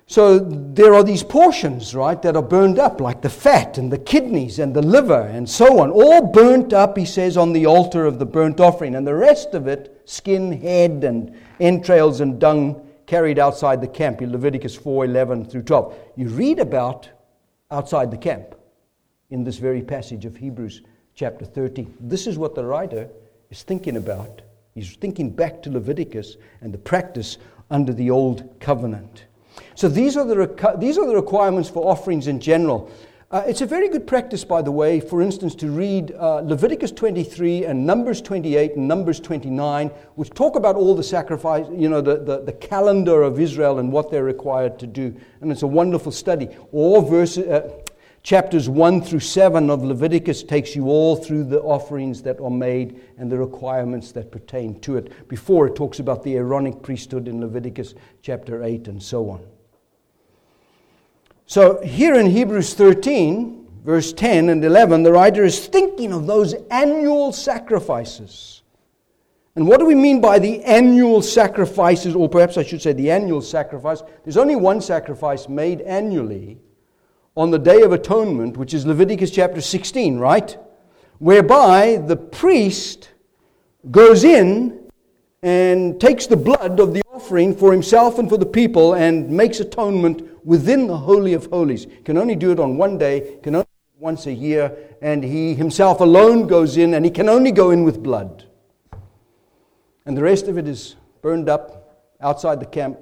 [0.07, 3.99] So there are these portions, right, that are burned up, like the fat and the
[3.99, 8.07] kidneys and the liver and so on, all burnt up, he says, on the altar
[8.07, 8.95] of the burnt offering.
[8.95, 14.23] And the rest of it, skin, head, and entrails and dung, carried outside the camp
[14.23, 15.95] in Leviticus 4 11 through 12.
[16.15, 17.07] You read about
[17.69, 18.55] outside the camp
[19.29, 20.81] in this very passage of Hebrews
[21.13, 21.97] chapter 13.
[21.99, 23.07] This is what the writer
[23.51, 24.41] is thinking about.
[24.73, 27.37] He's thinking back to Leviticus and the practice
[27.69, 29.25] under the old covenant.
[29.75, 32.89] So these are the, these are the requirements for offerings in general.
[33.29, 36.91] Uh, it's a very good practice, by the way, for instance, to read uh, Leviticus
[36.91, 42.01] 23 and Numbers 28 and Numbers 29, which talk about all the sacrifice, you know,
[42.01, 45.15] the, the, the calendar of Israel and what they're required to do.
[45.39, 46.49] And it's a wonderful study.
[46.73, 47.69] Or verse, uh,
[48.23, 53.01] Chapters 1 through 7 of Leviticus takes you all through the offerings that are made
[53.17, 57.41] and the requirements that pertain to it before it talks about the Aaronic priesthood in
[57.41, 59.43] Leviticus chapter 8 and so on.
[61.47, 66.53] So here in Hebrews 13, verse 10 and 11, the writer is thinking of those
[66.69, 68.61] annual sacrifices.
[69.55, 73.09] And what do we mean by the annual sacrifices, or perhaps I should say the
[73.09, 74.03] annual sacrifice?
[74.23, 76.59] There's only one sacrifice made annually
[77.35, 80.57] on the Day of Atonement, which is Leviticus chapter 16, right?
[81.19, 83.11] Whereby the priest
[83.89, 84.89] goes in
[85.41, 89.59] and takes the blood of the offering for himself and for the people and makes
[89.59, 91.85] atonement within the Holy of Holies.
[91.85, 93.67] He can only do it on one day, can only
[93.97, 97.83] once a year, and he himself alone goes in, and he can only go in
[97.83, 98.45] with blood.
[100.05, 102.97] And the rest of it is burned up outside the camp,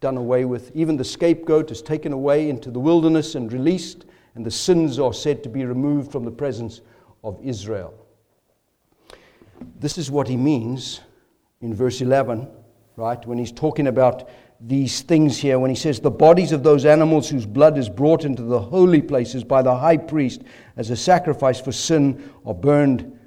[0.00, 0.70] done away with.
[0.74, 5.12] Even the scapegoat is taken away into the wilderness and released, and the sins are
[5.12, 6.80] said to be removed from the presence
[7.24, 7.94] of Israel.
[9.78, 11.00] This is what he means
[11.60, 12.48] in verse 11,
[12.96, 13.24] right?
[13.26, 14.28] When he's talking about
[14.60, 18.24] these things here, when he says, The bodies of those animals whose blood is brought
[18.24, 20.42] into the holy places by the high priest
[20.76, 23.18] as a sacrifice for sin are burned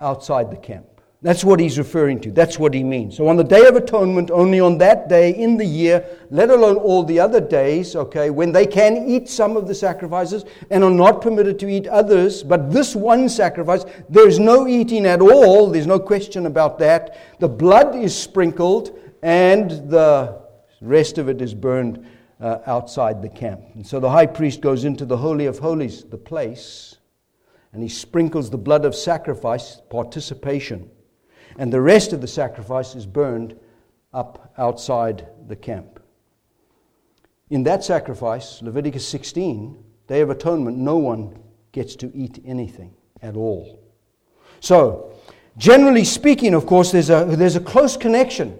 [0.00, 0.86] outside the camp.
[1.22, 2.32] That's what he's referring to.
[2.32, 3.18] That's what he means.
[3.18, 6.76] So on the Day of Atonement, only on that day in the year, let alone
[6.76, 10.90] all the other days, okay, when they can eat some of the sacrifices and are
[10.90, 15.70] not permitted to eat others, but this one sacrifice, there's no eating at all.
[15.70, 17.18] There's no question about that.
[17.38, 20.40] The blood is sprinkled and the
[20.80, 22.02] rest of it is burned
[22.40, 23.60] uh, outside the camp.
[23.74, 26.96] And so the high priest goes into the Holy of Holies, the place,
[27.74, 30.90] and he sprinkles the blood of sacrifice, participation
[31.60, 33.54] and the rest of the sacrifice is burned
[34.14, 36.00] up outside the camp.
[37.50, 41.38] In that sacrifice, Leviticus 16, Day of Atonement, no one
[41.72, 43.78] gets to eat anything at all.
[44.60, 45.12] So,
[45.58, 48.56] generally speaking, of course, there's a, there's a close connection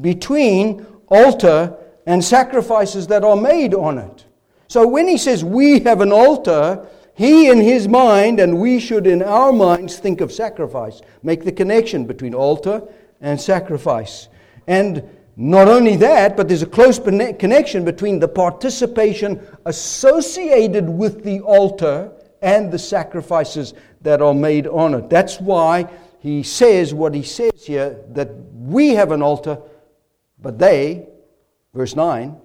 [0.00, 4.26] between altar and sacrifices that are made on it.
[4.68, 6.86] So when he says we have an altar,
[7.18, 11.50] he in his mind, and we should in our minds think of sacrifice, make the
[11.50, 12.80] connection between altar
[13.20, 14.28] and sacrifice.
[14.68, 15.02] And
[15.36, 22.12] not only that, but there's a close connection between the participation associated with the altar
[22.40, 25.10] and the sacrifices that are made on it.
[25.10, 29.58] That's why he says what he says here that we have an altar,
[30.40, 31.08] but they,
[31.74, 32.36] verse 9,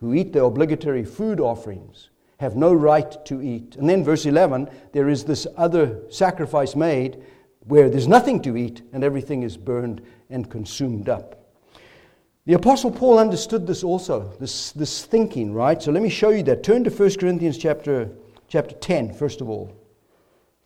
[0.00, 3.76] who eat the obligatory food offerings, have no right to eat.
[3.76, 7.22] And then, verse 11, there is this other sacrifice made
[7.66, 11.46] where there's nothing to eat and everything is burned and consumed up.
[12.44, 15.82] The Apostle Paul understood this also, this, this thinking, right?
[15.82, 16.62] So let me show you that.
[16.62, 18.08] Turn to 1 Corinthians chapter,
[18.48, 19.72] chapter 10, first of all.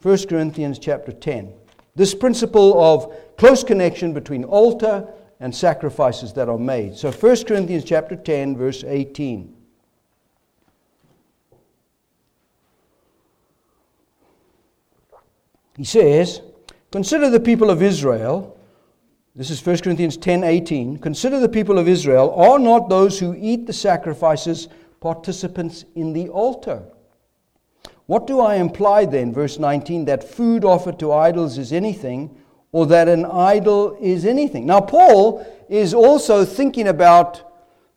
[0.03, 1.55] 1 Corinthians chapter 10.
[1.95, 5.09] This principle of close connection between altar
[5.41, 6.97] and sacrifices that are made.
[6.97, 9.57] So 1 Corinthians chapter 10, verse 18.
[15.81, 16.43] He says,
[16.93, 18.55] Consider the people of Israel.
[19.35, 20.99] This is 1 Corinthians 10 18.
[20.99, 22.35] Consider the people of Israel.
[22.35, 24.69] Are not those who eat the sacrifices
[25.01, 26.83] participants in the altar?
[28.05, 32.37] What do I imply then, verse 19, that food offered to idols is anything,
[32.73, 34.67] or that an idol is anything?
[34.67, 37.50] Now, Paul is also thinking about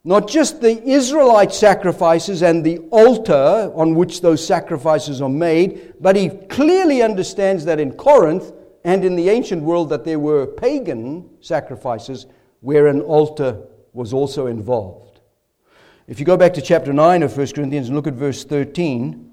[0.05, 6.15] not just the Israelite sacrifices and the altar on which those sacrifices are made, but
[6.15, 8.51] he clearly understands that in Corinth
[8.83, 12.25] and in the ancient world that there were pagan sacrifices
[12.59, 13.61] where an altar
[13.93, 15.21] was also involved.
[16.05, 19.31] If you go back to chapter 9 of 1 Corinthians and look at verse 13,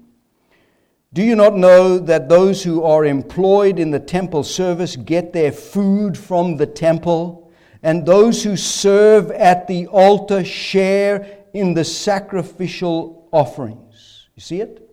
[1.11, 5.51] do you not know that those who are employed in the temple service get their
[5.51, 7.40] food from the temple?
[7.83, 14.29] And those who serve at the altar share in the sacrificial offerings.
[14.35, 14.87] You see it?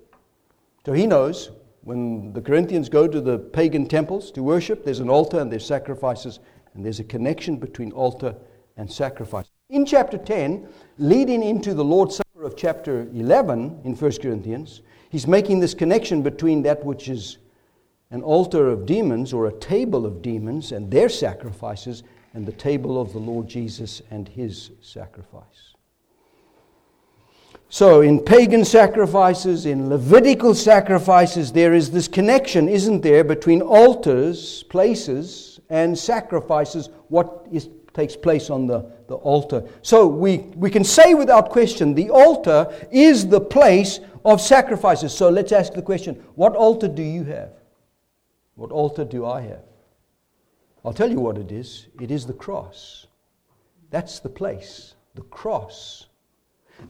[0.87, 1.51] So he knows
[1.83, 5.66] when the Corinthians go to the pagan temples to worship, there's an altar and there's
[5.66, 6.40] sacrifices,
[6.74, 8.35] and there's a connection between altar
[8.77, 9.46] and sacrifice.
[9.70, 15.27] In chapter 10, leading into the Lord's Supper of chapter 11 in 1 Corinthians, he's
[15.27, 17.38] making this connection between that which is
[18.11, 22.03] an altar of demons or a table of demons and their sacrifices
[22.38, 25.74] and the table of the Lord Jesus and his sacrifice.
[27.68, 34.62] So, in pagan sacrifices, in Levitical sacrifices, there is this connection, isn't there, between altars,
[34.68, 39.64] places, and sacrifices, what is, takes place on the, the altar.
[39.83, 45.12] So, we, we can say without question the altar is the place of sacrifices.
[45.12, 47.51] So, let's ask the question what altar do you have?
[48.55, 49.64] What altar do I have?
[50.85, 53.07] I'll tell you what it is it is the cross.
[53.91, 56.07] That's the place, the cross.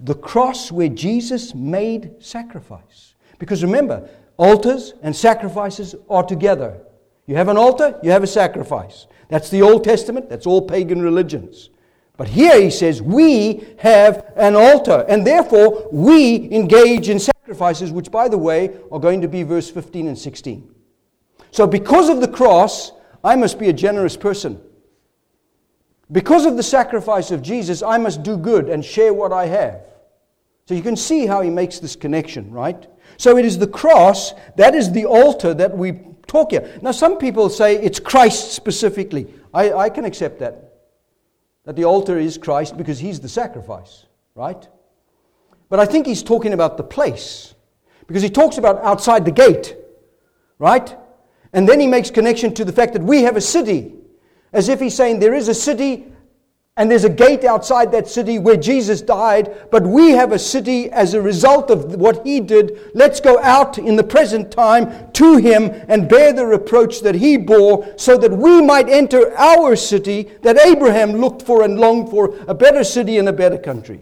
[0.01, 3.14] The cross where Jesus made sacrifice.
[3.39, 6.80] Because remember, altars and sacrifices are together.
[7.26, 9.07] You have an altar, you have a sacrifice.
[9.28, 11.70] That's the Old Testament, that's all pagan religions.
[12.16, 18.11] But here he says, we have an altar, and therefore we engage in sacrifices, which,
[18.11, 20.74] by the way, are going to be verse 15 and 16.
[21.53, 22.93] So, because of the cross,
[23.29, 24.59] I must be a generous person.
[26.11, 29.83] Because of the sacrifice of Jesus, I must do good and share what I have.
[30.64, 32.87] So you can see how he makes this connection, right?
[33.18, 36.79] So it is the cross, that is the altar that we talk here.
[36.81, 39.26] Now, some people say it's Christ specifically.
[39.53, 40.72] I, I can accept that.
[41.64, 44.66] That the altar is Christ because he's the sacrifice, right?
[45.68, 47.55] But I think he's talking about the place
[48.07, 49.76] because he talks about outside the gate,
[50.59, 50.97] right?
[51.53, 53.94] And then he makes connection to the fact that we have a city,
[54.53, 56.07] as if he's saying there is a city
[56.78, 60.88] and there's a gate outside that city where Jesus died, but we have a city
[60.92, 62.92] as a result of what he did.
[62.94, 67.36] Let's go out in the present time to him and bear the reproach that he
[67.36, 72.36] bore so that we might enter our city that Abraham looked for and longed for
[72.46, 74.01] a better city and a better country.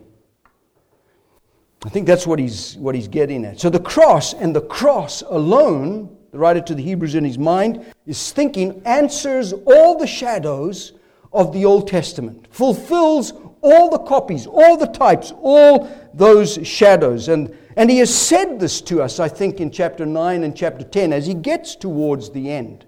[1.83, 3.59] I think that's what he's, what he's getting at.
[3.59, 7.85] So the cross and the cross alone, the writer to the Hebrews in his mind
[8.07, 10.93] is thinking, answers all the shadows
[11.33, 17.29] of the Old Testament, fulfills all the copies, all the types, all those shadows.
[17.29, 20.85] And, and he has said this to us, I think, in chapter 9 and chapter
[20.85, 22.87] 10 as he gets towards the end.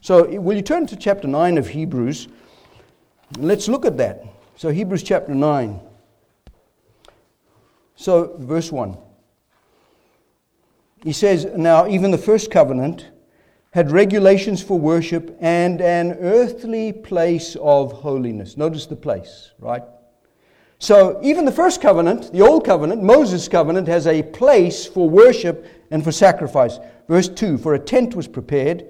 [0.00, 2.28] So, will you turn to chapter 9 of Hebrews?
[3.36, 4.24] Let's look at that.
[4.56, 5.80] So, Hebrews chapter 9.
[7.96, 8.96] So, verse 1.
[11.02, 13.08] He says, Now, even the first covenant
[13.72, 18.56] had regulations for worship and an earthly place of holiness.
[18.56, 19.82] Notice the place, right?
[20.80, 25.66] So, even the first covenant, the old covenant, Moses' covenant, has a place for worship
[25.90, 26.78] and for sacrifice.
[27.08, 28.86] Verse 2 For a tent was prepared.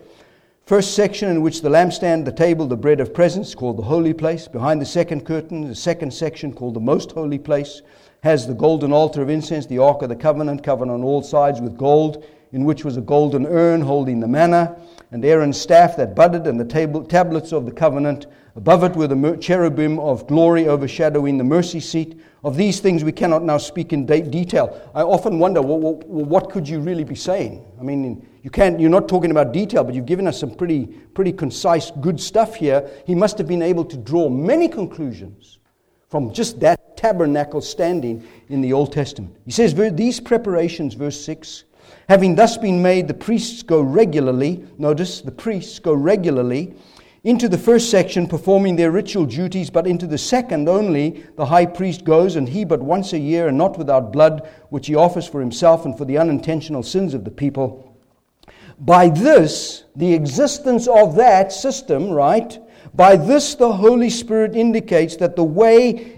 [0.67, 4.13] First section in which the lampstand, the table, the bread of presence, called the holy
[4.13, 4.47] place.
[4.47, 7.81] Behind the second curtain, the second section called the most holy place,
[8.29, 11.63] has the golden altar of incense, the ark of the covenant, covered on all sides
[11.63, 14.79] with gold in which was a golden urn holding the manna,
[15.11, 18.27] and Aaron's staff that budded, and the table, tablets of the covenant.
[18.55, 22.21] Above it were the cherubim of glory overshadowing the mercy seat.
[22.45, 24.91] Of these things we cannot now speak in de- detail.
[24.95, 27.65] I often wonder, well, well, what could you really be saying?
[27.81, 30.87] I mean, you can't, you're not talking about detail, but you've given us some pretty,
[30.87, 32.89] pretty concise, good stuff here.
[33.07, 35.59] He must have been able to draw many conclusions
[36.09, 39.35] from just that tabernacle standing in the Old Testament.
[39.45, 41.65] He says, These preparations, verse 6,
[42.09, 46.75] Having thus been made, the priests go regularly, notice, the priests go regularly
[47.25, 51.67] into the first section performing their ritual duties, but into the second only the high
[51.67, 55.27] priest goes, and he but once a year, and not without blood, which he offers
[55.27, 57.95] for himself and for the unintentional sins of the people.
[58.81, 62.59] By this, the existence of that system, right?
[62.95, 66.18] By this, the Holy Spirit indicates that the way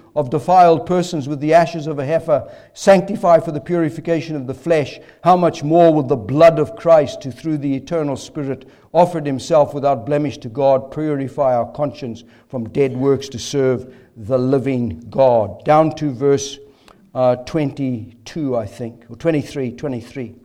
[0.15, 4.53] of defiled persons with the ashes of a heifer sanctify for the purification of the
[4.53, 9.25] flesh, how much more will the blood of Christ, who through the eternal Spirit offered
[9.25, 14.99] himself without blemish to God, purify our conscience from dead works to serve the living
[15.09, 15.63] God?
[15.63, 16.59] Down to verse
[17.15, 20.35] uh, 22, I think, or 23, 23.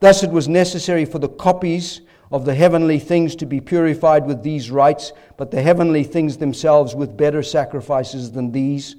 [0.00, 4.42] Thus it was necessary for the copies of the heavenly things to be purified with
[4.42, 8.96] these rites, but the heavenly things themselves with better sacrifices than these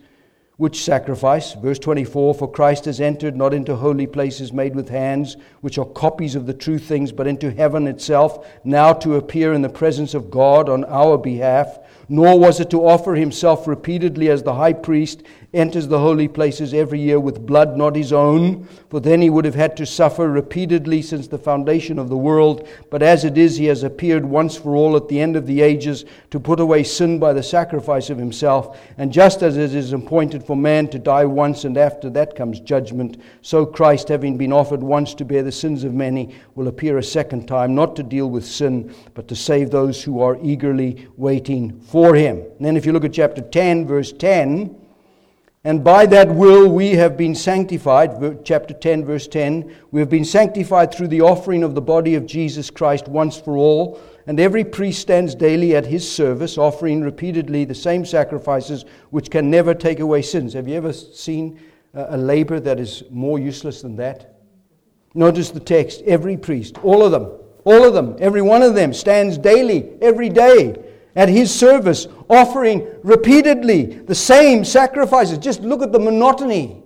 [0.59, 5.37] which sacrifice, verse 24, for Christ has entered not into holy places made with hands,
[5.61, 9.61] which are copies of the true things, but into heaven itself, now to appear in
[9.61, 11.79] the presence of God on our behalf.
[12.09, 15.23] Nor was it to offer himself repeatedly as the high priest
[15.53, 19.45] enters the holy places every year with blood not his own, for then he would
[19.45, 22.67] have had to suffer repeatedly since the foundation of the world.
[22.91, 25.61] But as it is, he has appeared once for all at the end of the
[25.61, 28.79] ages to put away sin by the sacrifice of himself.
[28.99, 32.59] And just as it is appointed for man to die once, and after that comes
[32.59, 36.99] judgment, so Christ, having been offered once to bear the sins of many, will appear
[36.99, 41.07] a second time, not to deal with sin, but to save those who are eagerly
[41.17, 42.37] waiting for him.
[42.37, 44.75] And then if you look at chapter 10, verse 10,
[45.69, 49.71] and by that will we have been sanctified, chapter 10, verse 10.
[49.91, 53.55] We have been sanctified through the offering of the body of Jesus Christ once for
[53.55, 54.01] all.
[54.25, 59.51] and every priest stands daily at his service, offering repeatedly the same sacrifices which can
[59.51, 60.53] never take away sins.
[60.53, 61.59] Have you ever seen
[61.93, 64.39] a labor that is more useless than that?
[65.13, 67.31] Notice the text every priest, all of them,
[67.63, 70.88] all of them, every one of them stands daily, every day
[71.19, 75.37] at his service, offering repeatedly the same sacrifices.
[75.37, 76.81] Just look at the monotony,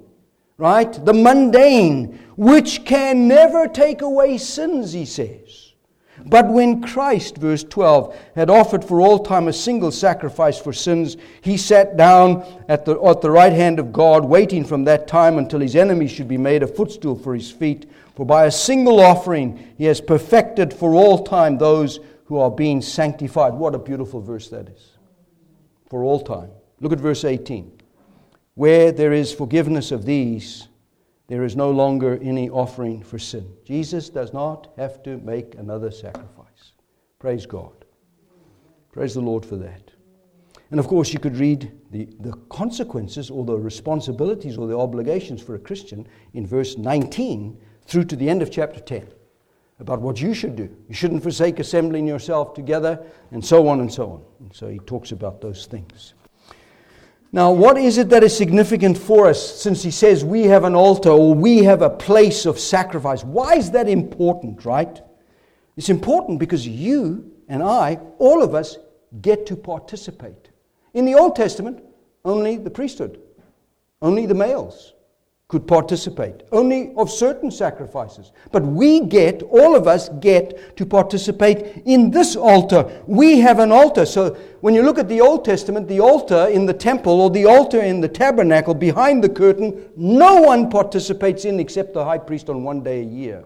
[0.58, 0.92] right?
[1.06, 5.74] The mundane, which can never take away sins, he says.
[6.26, 11.16] But when Christ, verse 12, had offered for all time a single sacrifice for sins,
[11.42, 15.38] he sat down at the, at the right hand of God, waiting from that time
[15.38, 17.88] until his enemies should be made a footstool for his feet.
[18.16, 22.00] For by a single offering he has perfected for all time those
[22.34, 23.54] who are being sanctified.
[23.54, 24.98] What a beautiful verse that is.
[25.88, 26.50] For all time.
[26.80, 27.80] Look at verse 18.
[28.56, 30.68] Where there is forgiveness of these,
[31.28, 33.54] there is no longer any offering for sin.
[33.64, 36.72] Jesus does not have to make another sacrifice.
[37.20, 37.86] Praise God.
[38.92, 39.92] Praise the Lord for that.
[40.72, 45.40] And of course, you could read the, the consequences or the responsibilities or the obligations
[45.40, 49.06] for a Christian in verse 19 through to the end of chapter 10
[49.80, 50.70] about what you should do.
[50.88, 54.24] You shouldn't forsake assembling yourself together, and so on and so on.
[54.40, 56.14] And so he talks about those things.
[57.32, 60.76] Now, what is it that is significant for us since he says we have an
[60.76, 63.24] altar or we have a place of sacrifice?
[63.24, 65.02] Why is that important, right?
[65.76, 68.78] It's important because you and I, all of us,
[69.22, 70.50] get to participate.
[70.94, 71.84] In the Old Testament,
[72.24, 73.20] only the priesthood,
[74.02, 74.94] only the males
[75.54, 78.32] could participate, only of certain sacrifices.
[78.52, 83.04] But we get, all of us get to participate in this altar.
[83.06, 84.08] We have an altar.
[84.08, 87.46] So when you look at the Old Testament, the altar in the temple or the
[87.46, 92.50] altar in the tabernacle behind the curtain, no one participates in except the high priest
[92.50, 93.46] on one day a year.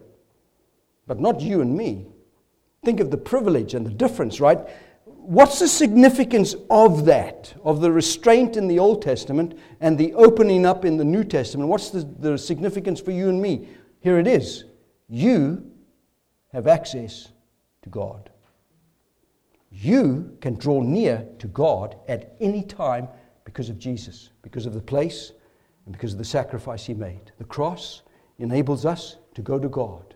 [1.08, 2.06] But not you and me.
[2.86, 4.60] Think of the privilege and the difference, right?
[5.28, 10.66] What's the significance of that, of the restraint in the Old Testament and the opening
[10.66, 11.70] up in the New Testament?
[11.70, 13.68] What's the, the significance for you and me?
[14.00, 14.64] Here it is.
[15.10, 15.70] You
[16.54, 17.34] have access
[17.82, 18.30] to God.
[19.70, 23.10] You can draw near to God at any time
[23.44, 25.34] because of Jesus, because of the place,
[25.86, 27.32] and because of the sacrifice He made.
[27.38, 28.04] The cross
[28.40, 30.16] enables us to go to God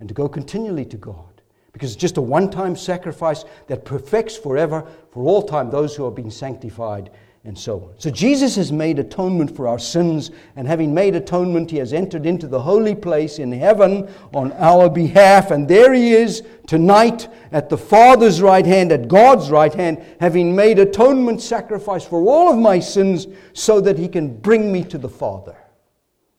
[0.00, 1.31] and to go continually to God
[1.72, 6.04] because it's just a one time sacrifice that perfects forever, for all time, those who
[6.06, 7.10] are being sanctified
[7.44, 7.94] and so on.
[7.98, 12.24] So Jesus has made atonement for our sins, and having made atonement, he has entered
[12.24, 15.50] into the holy place in heaven on our behalf.
[15.50, 20.54] And there he is tonight at the Father's right hand, at God's right hand, having
[20.54, 24.98] made atonement sacrifice for all of my sins so that he can bring me to
[24.98, 25.56] the Father.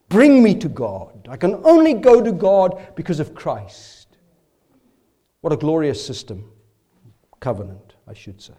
[0.07, 1.27] Bring me to God.
[1.29, 4.02] I can only go to God because of Christ.
[5.43, 6.49] What a glorious system.
[7.41, 8.53] Covenant, I should say.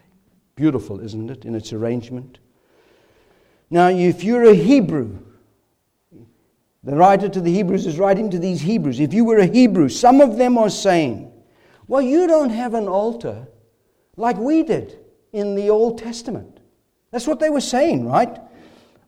[0.55, 2.37] Beautiful, isn't it, in its arrangement?
[3.71, 5.17] Now, if you're a Hebrew,
[6.83, 8.99] the writer to the Hebrews is writing to these Hebrews.
[8.99, 11.33] If you were a Hebrew, some of them are saying,
[11.87, 13.47] Well, you don't have an altar
[14.15, 14.99] like we did
[15.33, 16.59] in the Old Testament.
[17.09, 18.37] That's what they were saying, right?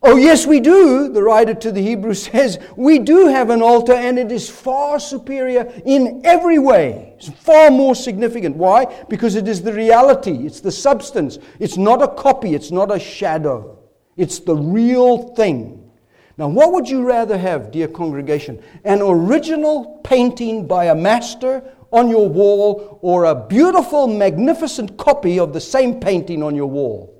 [0.09, 2.59] Oh, yes, we do, the writer to the Hebrews says.
[2.77, 7.13] We do have an altar, and it is far superior in every way.
[7.17, 8.55] It's far more significant.
[8.55, 8.85] Why?
[9.09, 11.39] Because it is the reality, it's the substance.
[11.59, 13.79] It's not a copy, it's not a shadow.
[14.15, 15.91] It's the real thing.
[16.37, 18.63] Now, what would you rather have, dear congregation?
[18.85, 25.51] An original painting by a master on your wall, or a beautiful, magnificent copy of
[25.51, 27.13] the same painting on your wall?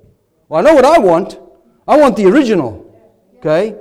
[0.48, 1.38] Well, I know what I want.
[1.88, 2.84] I want the original.
[3.38, 3.74] Okay?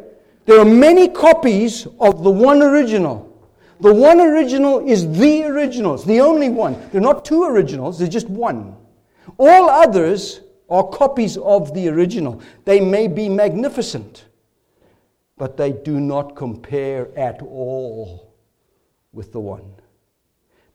[0.45, 3.25] There are many copies of the one original.
[3.81, 5.95] The one original is the original.
[5.95, 6.73] It's the only one.
[6.91, 8.75] There are not two originals, there's just one.
[9.37, 10.39] All others
[10.69, 12.41] are copies of the original.
[12.63, 14.25] They may be magnificent,
[15.37, 18.33] but they do not compare at all
[19.11, 19.73] with the one.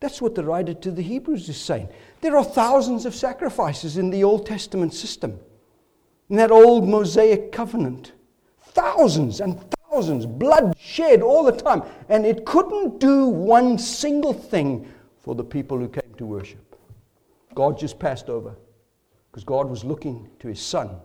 [0.01, 1.89] That's what the writer to the Hebrews is saying.
[2.21, 5.41] There are thousands of sacrifices in the Old Testament system
[6.33, 8.13] in that old Mosaic covenant.
[8.69, 11.83] Thousands and thousands, blood shed all the time.
[12.09, 16.75] And it couldn't do one single thing for the people who came to worship.
[17.55, 18.57] God just passed over
[19.31, 20.97] because God was looking to his Son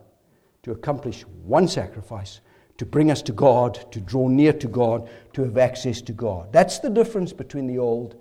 [0.64, 2.40] to accomplish one sacrifice,
[2.78, 6.54] to bring us to God, to draw near to God, to have access to God.
[6.54, 8.16] That's the difference between the old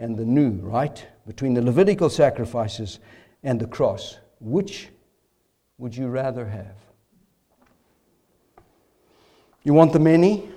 [0.00, 1.06] and the new, right?
[1.24, 2.98] Between the Levitical sacrifices
[3.44, 4.18] and the cross.
[4.40, 4.88] Which
[5.78, 6.74] would you rather have?
[9.62, 10.48] You want the many,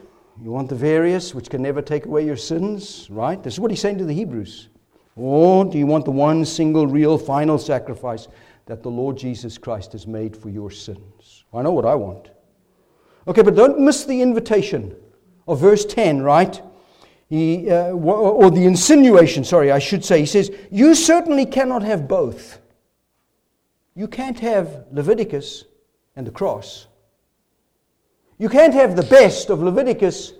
[0.41, 3.41] you want the various, which can never take away your sins, right?
[3.41, 4.69] This is what he's saying to the Hebrews.
[5.15, 8.27] Or do you want the one single, real, final sacrifice
[8.65, 11.43] that the Lord Jesus Christ has made for your sins?
[11.53, 12.31] I know what I want.
[13.27, 14.95] Okay, but don't miss the invitation
[15.47, 16.61] of verse 10, right?
[17.27, 20.21] He, uh, or the insinuation, sorry, I should say.
[20.21, 22.60] He says, You certainly cannot have both.
[24.01, 25.65] You can't have Leviticus
[26.15, 26.87] and the cross.
[28.39, 30.33] You can't have the best of Leviticus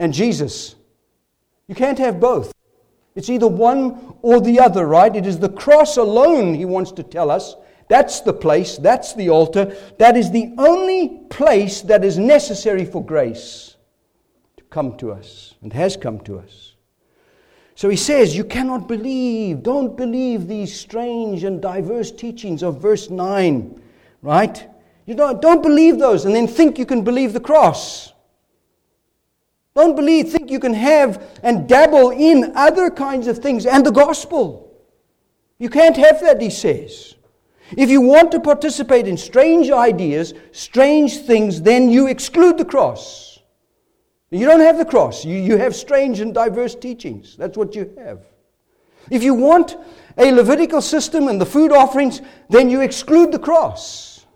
[0.00, 0.74] and Jesus.
[1.68, 2.52] You can't have both.
[3.14, 5.14] It's either one or the other, right?
[5.14, 7.54] It is the cross alone, he wants to tell us.
[7.88, 9.76] That's the place, that's the altar.
[10.00, 13.76] That is the only place that is necessary for grace
[14.56, 16.63] to come to us and has come to us.
[17.74, 23.10] So he says, You cannot believe, don't believe these strange and diverse teachings of verse
[23.10, 23.80] 9,
[24.22, 24.68] right?
[25.06, 28.12] You don't, don't believe those and then think you can believe the cross.
[29.74, 33.90] Don't believe, think you can have and dabble in other kinds of things and the
[33.90, 34.72] gospel.
[35.58, 37.14] You can't have that, he says.
[37.76, 43.33] If you want to participate in strange ideas, strange things, then you exclude the cross.
[44.34, 45.24] You don't have the cross.
[45.24, 47.36] You, you have strange and diverse teachings.
[47.36, 48.26] That's what you have.
[49.08, 49.76] If you want
[50.18, 54.26] a Levitical system and the food offerings, then you exclude the cross.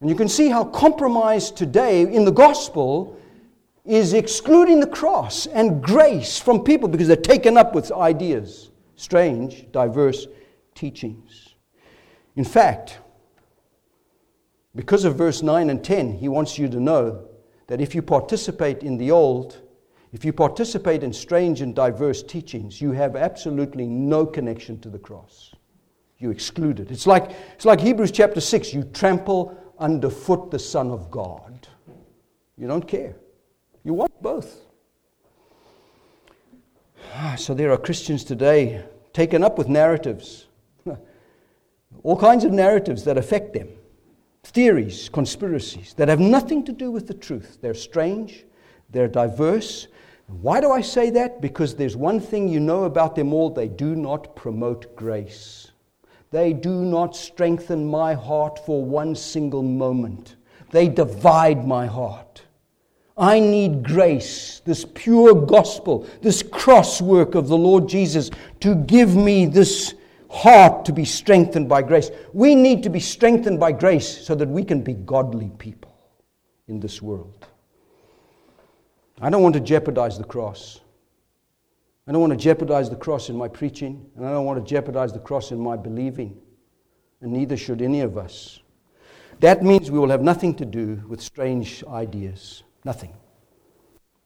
[0.00, 3.20] And you can see how compromise today in the gospel
[3.84, 9.70] is excluding the cross and grace from people because they're taken up with ideas, strange,
[9.70, 10.28] diverse
[10.74, 11.54] teachings.
[12.36, 13.00] In fact,
[14.74, 17.28] because of verse 9 and 10, he wants you to know
[17.66, 19.60] that if you participate in the old,
[20.12, 24.98] if you participate in strange and diverse teachings, you have absolutely no connection to the
[24.98, 25.54] cross.
[26.18, 26.90] You exclude it.
[26.90, 31.68] It's like, it's like Hebrews chapter 6 you trample underfoot the Son of God.
[32.56, 33.16] You don't care.
[33.84, 34.66] You want both.
[37.14, 40.46] Ah, so there are Christians today taken up with narratives,
[42.02, 43.68] all kinds of narratives that affect them,
[44.46, 47.58] theories, conspiracies that have nothing to do with the truth.
[47.60, 48.44] They're strange,
[48.90, 49.88] they're diverse.
[50.26, 51.40] Why do I say that?
[51.40, 55.70] Because there's one thing you know about them all they do not promote grace.
[56.30, 60.36] They do not strengthen my heart for one single moment.
[60.70, 62.42] They divide my heart.
[63.16, 68.30] I need grace, this pure gospel, this cross work of the Lord Jesus
[68.60, 69.94] to give me this
[70.30, 72.10] heart to be strengthened by grace.
[72.32, 75.96] We need to be strengthened by grace so that we can be godly people
[76.68, 77.46] in this world.
[79.20, 80.80] I don't want to jeopardize the cross.
[82.06, 84.68] I don't want to jeopardize the cross in my preaching, and I don't want to
[84.68, 86.38] jeopardize the cross in my believing,
[87.20, 88.60] and neither should any of us.
[89.40, 92.62] That means we will have nothing to do with strange ideas.
[92.84, 93.14] Nothing.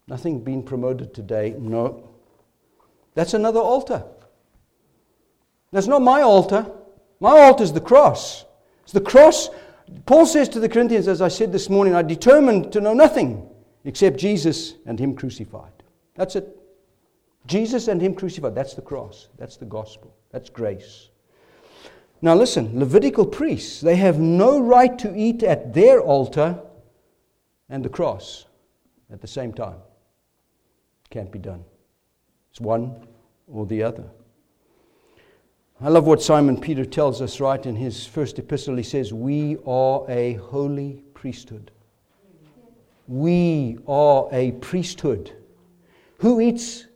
[0.07, 1.55] Nothing being promoted today.
[1.59, 2.11] No.
[3.14, 4.05] That's another altar.
[5.73, 6.71] That's not my altar.
[7.21, 8.45] My altar is the cross.
[8.83, 9.51] It's the cross.
[10.07, 13.49] Paul says to the Corinthians, as I said this morning, I determined to know nothing
[13.85, 15.73] except Jesus and Him crucified.
[16.14, 16.57] That's it.
[17.47, 18.55] Jesus and Him crucified.
[18.55, 19.29] That's the cross.
[19.39, 20.14] That's the gospel.
[20.31, 21.11] That's grace.
[22.23, 26.61] Now listen, Levitical priests, they have no right to eat at their altar
[27.68, 28.45] and the cross
[29.11, 29.79] at the same time.
[31.09, 31.64] Can't be done.
[32.51, 33.07] It's one
[33.49, 34.05] or the other.
[35.83, 38.76] I love what Simon Peter tells us right in his first epistle.
[38.76, 41.70] He says, We are a holy priesthood.
[43.09, 45.33] We are a priesthood.
[46.18, 46.87] Who eats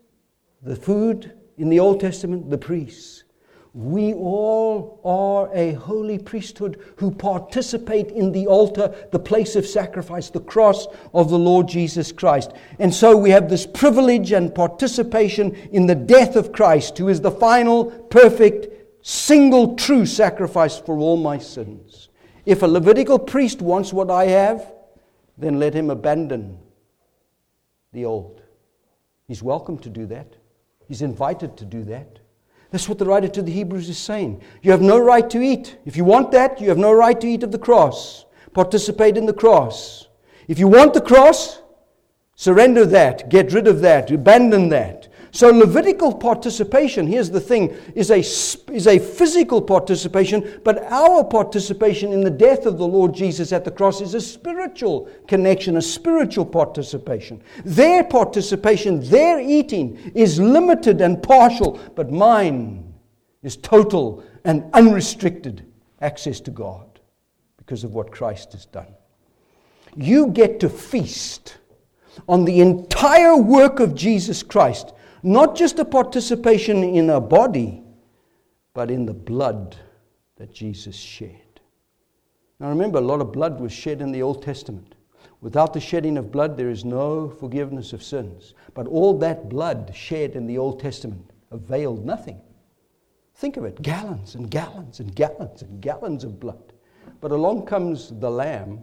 [0.60, 2.50] the food in the Old Testament?
[2.50, 3.23] The priests.
[3.74, 10.30] We all are a holy priesthood who participate in the altar, the place of sacrifice,
[10.30, 12.52] the cross of the Lord Jesus Christ.
[12.78, 17.20] And so we have this privilege and participation in the death of Christ, who is
[17.20, 18.68] the final, perfect,
[19.04, 22.10] single, true sacrifice for all my sins.
[22.46, 24.72] If a Levitical priest wants what I have,
[25.36, 26.58] then let him abandon
[27.92, 28.40] the old.
[29.26, 30.36] He's welcome to do that,
[30.86, 32.20] he's invited to do that.
[32.74, 34.42] That's what the writer to the Hebrews is saying.
[34.62, 35.78] You have no right to eat.
[35.84, 38.24] If you want that, you have no right to eat of the cross.
[38.52, 40.08] Participate in the cross.
[40.48, 41.62] If you want the cross,
[42.34, 45.06] surrender that, get rid of that, abandon that.
[45.34, 52.12] So, Levitical participation, here's the thing, is a, is a physical participation, but our participation
[52.12, 55.82] in the death of the Lord Jesus at the cross is a spiritual connection, a
[55.82, 57.42] spiritual participation.
[57.64, 62.94] Their participation, their eating, is limited and partial, but mine
[63.42, 65.66] is total and unrestricted
[66.00, 67.00] access to God
[67.56, 68.94] because of what Christ has done.
[69.96, 71.56] You get to feast
[72.28, 74.92] on the entire work of Jesus Christ
[75.26, 77.82] Not just a participation in a body,
[78.74, 79.74] but in the blood
[80.36, 81.60] that Jesus shed.
[82.60, 84.96] Now remember, a lot of blood was shed in the Old Testament.
[85.40, 88.52] Without the shedding of blood, there is no forgiveness of sins.
[88.74, 92.42] But all that blood shed in the Old Testament availed nothing.
[93.34, 96.74] Think of it gallons and gallons and gallons and gallons of blood.
[97.22, 98.82] But along comes the Lamb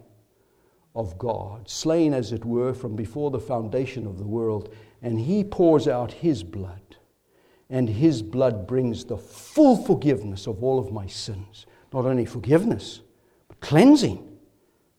[0.95, 5.43] of God, slain as it were from before the foundation of the world, and he
[5.43, 6.81] pours out his blood.
[7.69, 11.65] And his blood brings the full forgiveness of all of my sins.
[11.93, 13.01] Not only forgiveness,
[13.47, 14.27] but cleansing,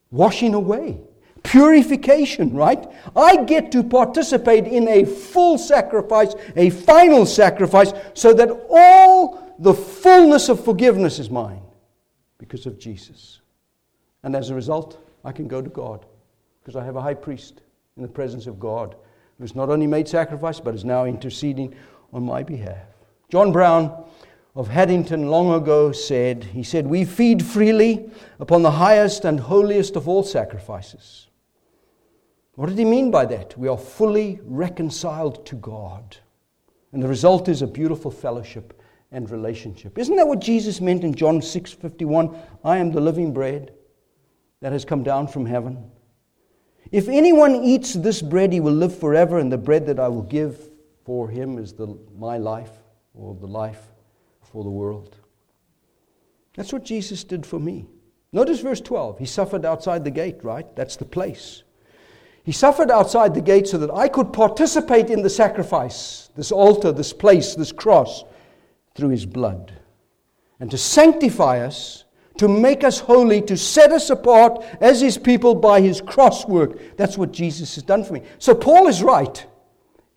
[0.09, 0.99] washing away,
[1.43, 2.91] purification, right?
[3.15, 9.73] I get to participate in a full sacrifice, a final sacrifice, so that all the
[9.73, 11.61] fullness of forgiveness is mine
[12.37, 13.41] because of Jesus.
[14.23, 16.05] And as a result, I can go to God
[16.61, 17.61] because I have a high priest
[17.97, 18.95] in the presence of God
[19.39, 21.73] who's not only made sacrifice but is now interceding
[22.11, 22.85] on my behalf.
[23.29, 24.05] John Brown
[24.55, 28.09] of Haddington long ago said, he said, We feed freely
[28.39, 31.27] upon the highest and holiest of all sacrifices.
[32.55, 33.57] What did he mean by that?
[33.57, 36.17] We are fully reconciled to God.
[36.91, 38.79] And the result is a beautiful fellowship
[39.11, 39.97] and relationship.
[39.97, 42.35] Isn't that what Jesus meant in John 6:51?
[42.63, 43.73] I am the living bread
[44.63, 45.91] that has come down from heaven.
[46.89, 50.21] If anyone eats this bread, he will live forever, and the bread that I will
[50.21, 50.57] give
[51.03, 52.71] for him is the, my life,
[53.13, 53.81] or the life
[54.53, 55.17] for the world.
[56.55, 57.87] That's what Jesus did for me.
[58.31, 59.19] Notice verse 12.
[59.19, 60.73] He suffered outside the gate, right?
[60.77, 61.63] That's the place.
[62.45, 66.93] He suffered outside the gate so that I could participate in the sacrifice, this altar,
[66.93, 68.23] this place, this cross,
[68.95, 69.73] through his blood.
[70.61, 72.02] And to sanctify us
[72.37, 76.97] to make us holy, to set us apart as his people by his cross work.
[76.97, 78.23] That's what Jesus has done for me.
[78.39, 79.45] So Paul is right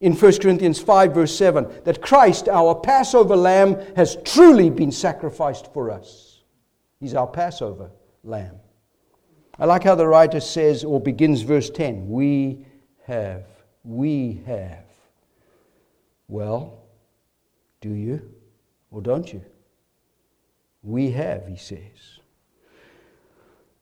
[0.00, 5.72] in 1 Corinthians 5, verse 7, that Christ, our Passover lamb, has truly been sacrificed
[5.72, 6.42] for us.
[7.00, 7.90] He's our Passover
[8.22, 8.56] lamb.
[9.58, 12.66] I like how the writer says, or begins verse 10 We
[13.06, 13.46] have,
[13.84, 14.84] we have.
[16.28, 16.82] Well,
[17.80, 18.20] do you
[18.90, 19.42] or don't you?
[20.86, 22.20] We have, he says.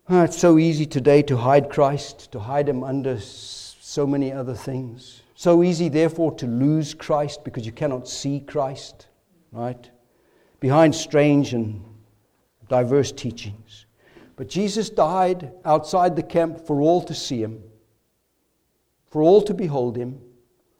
[0.08, 4.54] Oh, it's so easy today to hide Christ, to hide him under so many other
[4.54, 5.20] things.
[5.34, 9.08] So easy, therefore, to lose Christ because you cannot see Christ,
[9.52, 9.90] right?
[10.60, 11.84] Behind strange and
[12.68, 13.84] diverse teachings.
[14.36, 17.62] But Jesus died outside the camp for all to see him,
[19.10, 20.20] for all to behold him,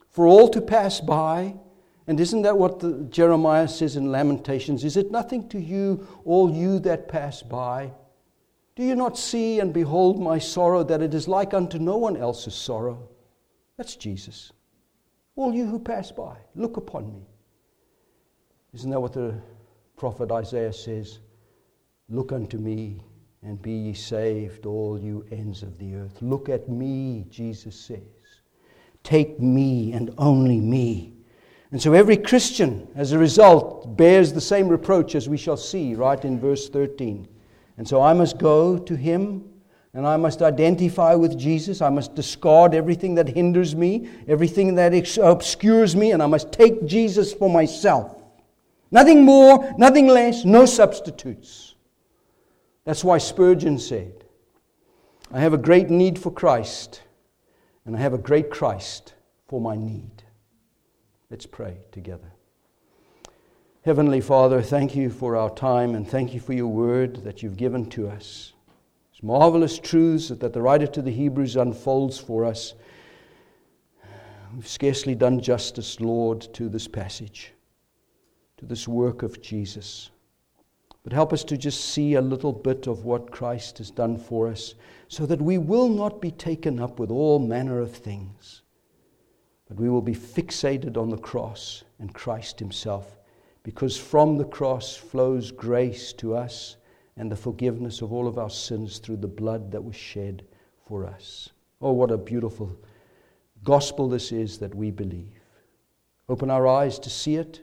[0.08, 1.54] for all to pass by,
[2.06, 4.84] and isn't that what the, Jeremiah says in Lamentations?
[4.84, 7.92] Is it nothing to you, all you that pass by?
[8.76, 12.16] Do you not see and behold my sorrow, that it is like unto no one
[12.16, 13.08] else's sorrow?
[13.78, 14.52] That's Jesus.
[15.36, 17.26] All you who pass by, look upon me.
[18.74, 19.34] Isn't that what the
[19.96, 21.20] prophet Isaiah says?
[22.08, 23.00] Look unto me
[23.42, 26.20] and be ye saved, all you ends of the earth.
[26.20, 28.00] Look at me, Jesus says.
[29.02, 31.13] Take me and only me
[31.74, 35.96] and so every Christian, as a result, bears the same reproach as we shall see
[35.96, 37.26] right in verse 13.
[37.78, 39.44] And so I must go to him
[39.92, 41.82] and I must identify with Jesus.
[41.82, 46.86] I must discard everything that hinders me, everything that obscures me, and I must take
[46.86, 48.22] Jesus for myself.
[48.92, 51.74] Nothing more, nothing less, no substitutes.
[52.84, 54.22] That's why Spurgeon said,
[55.32, 57.02] I have a great need for Christ,
[57.84, 59.14] and I have a great Christ
[59.48, 60.13] for my need.
[61.34, 62.30] Let's pray together.
[63.84, 67.56] Heavenly Father, thank you for our time and thank you for your word that you've
[67.56, 68.52] given to us.
[69.12, 72.74] It's marvelous truths that the writer to the Hebrews unfolds for us.
[74.54, 77.52] We've scarcely done justice, Lord, to this passage,
[78.58, 80.10] to this work of Jesus.
[81.02, 84.46] But help us to just see a little bit of what Christ has done for
[84.46, 84.76] us
[85.08, 88.62] so that we will not be taken up with all manner of things
[89.68, 93.18] but we will be fixated on the cross and Christ Himself,
[93.62, 96.76] because from the cross flows grace to us
[97.16, 100.44] and the forgiveness of all of our sins through the blood that was shed
[100.86, 101.50] for us.
[101.80, 102.76] Oh, what a beautiful
[103.62, 105.40] gospel this is that we believe.
[106.28, 107.62] Open our eyes to see it,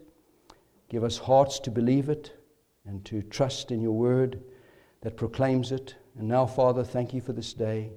[0.89, 2.33] give us hearts to believe it,
[2.85, 4.41] and to trust in your word
[5.01, 5.95] that proclaims it.
[6.17, 7.91] And now, Father, thank you for this day.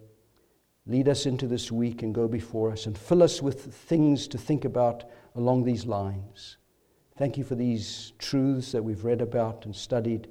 [0.87, 4.37] Lead us into this week and go before us and fill us with things to
[4.37, 5.05] think about
[5.35, 6.59] along these lines.
[7.16, 10.28] Thank you for these truths that we've read about and studied.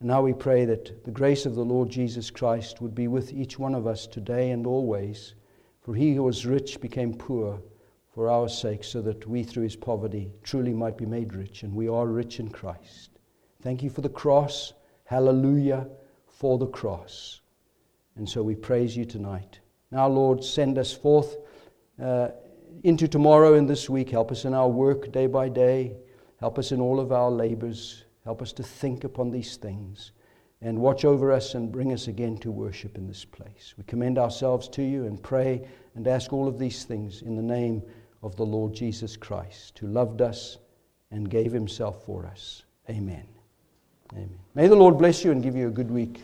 [0.00, 3.32] And now we pray that the grace of the Lord Jesus Christ would be with
[3.32, 5.34] each one of us today and always.
[5.82, 7.62] For he who was rich became poor
[8.12, 11.74] for our sake, so that we through his poverty truly might be made rich, and
[11.74, 13.10] we are rich in Christ.
[13.62, 14.74] Thank you for the cross.
[15.04, 15.86] Hallelujah
[16.26, 17.40] for the cross.
[18.16, 19.61] And so we praise you tonight.
[19.92, 21.36] Now, Lord, send us forth
[22.02, 22.28] uh,
[22.82, 24.08] into tomorrow and this week.
[24.08, 25.94] Help us in our work day by day.
[26.40, 28.04] Help us in all of our labors.
[28.24, 30.12] Help us to think upon these things
[30.62, 33.74] and watch over us and bring us again to worship in this place.
[33.76, 37.42] We commend ourselves to you and pray and ask all of these things in the
[37.42, 37.82] name
[38.22, 40.56] of the Lord Jesus Christ, who loved us
[41.10, 42.64] and gave himself for us.
[42.88, 43.26] Amen.
[44.12, 44.38] Amen.
[44.54, 46.22] May the Lord bless you and give you a good week.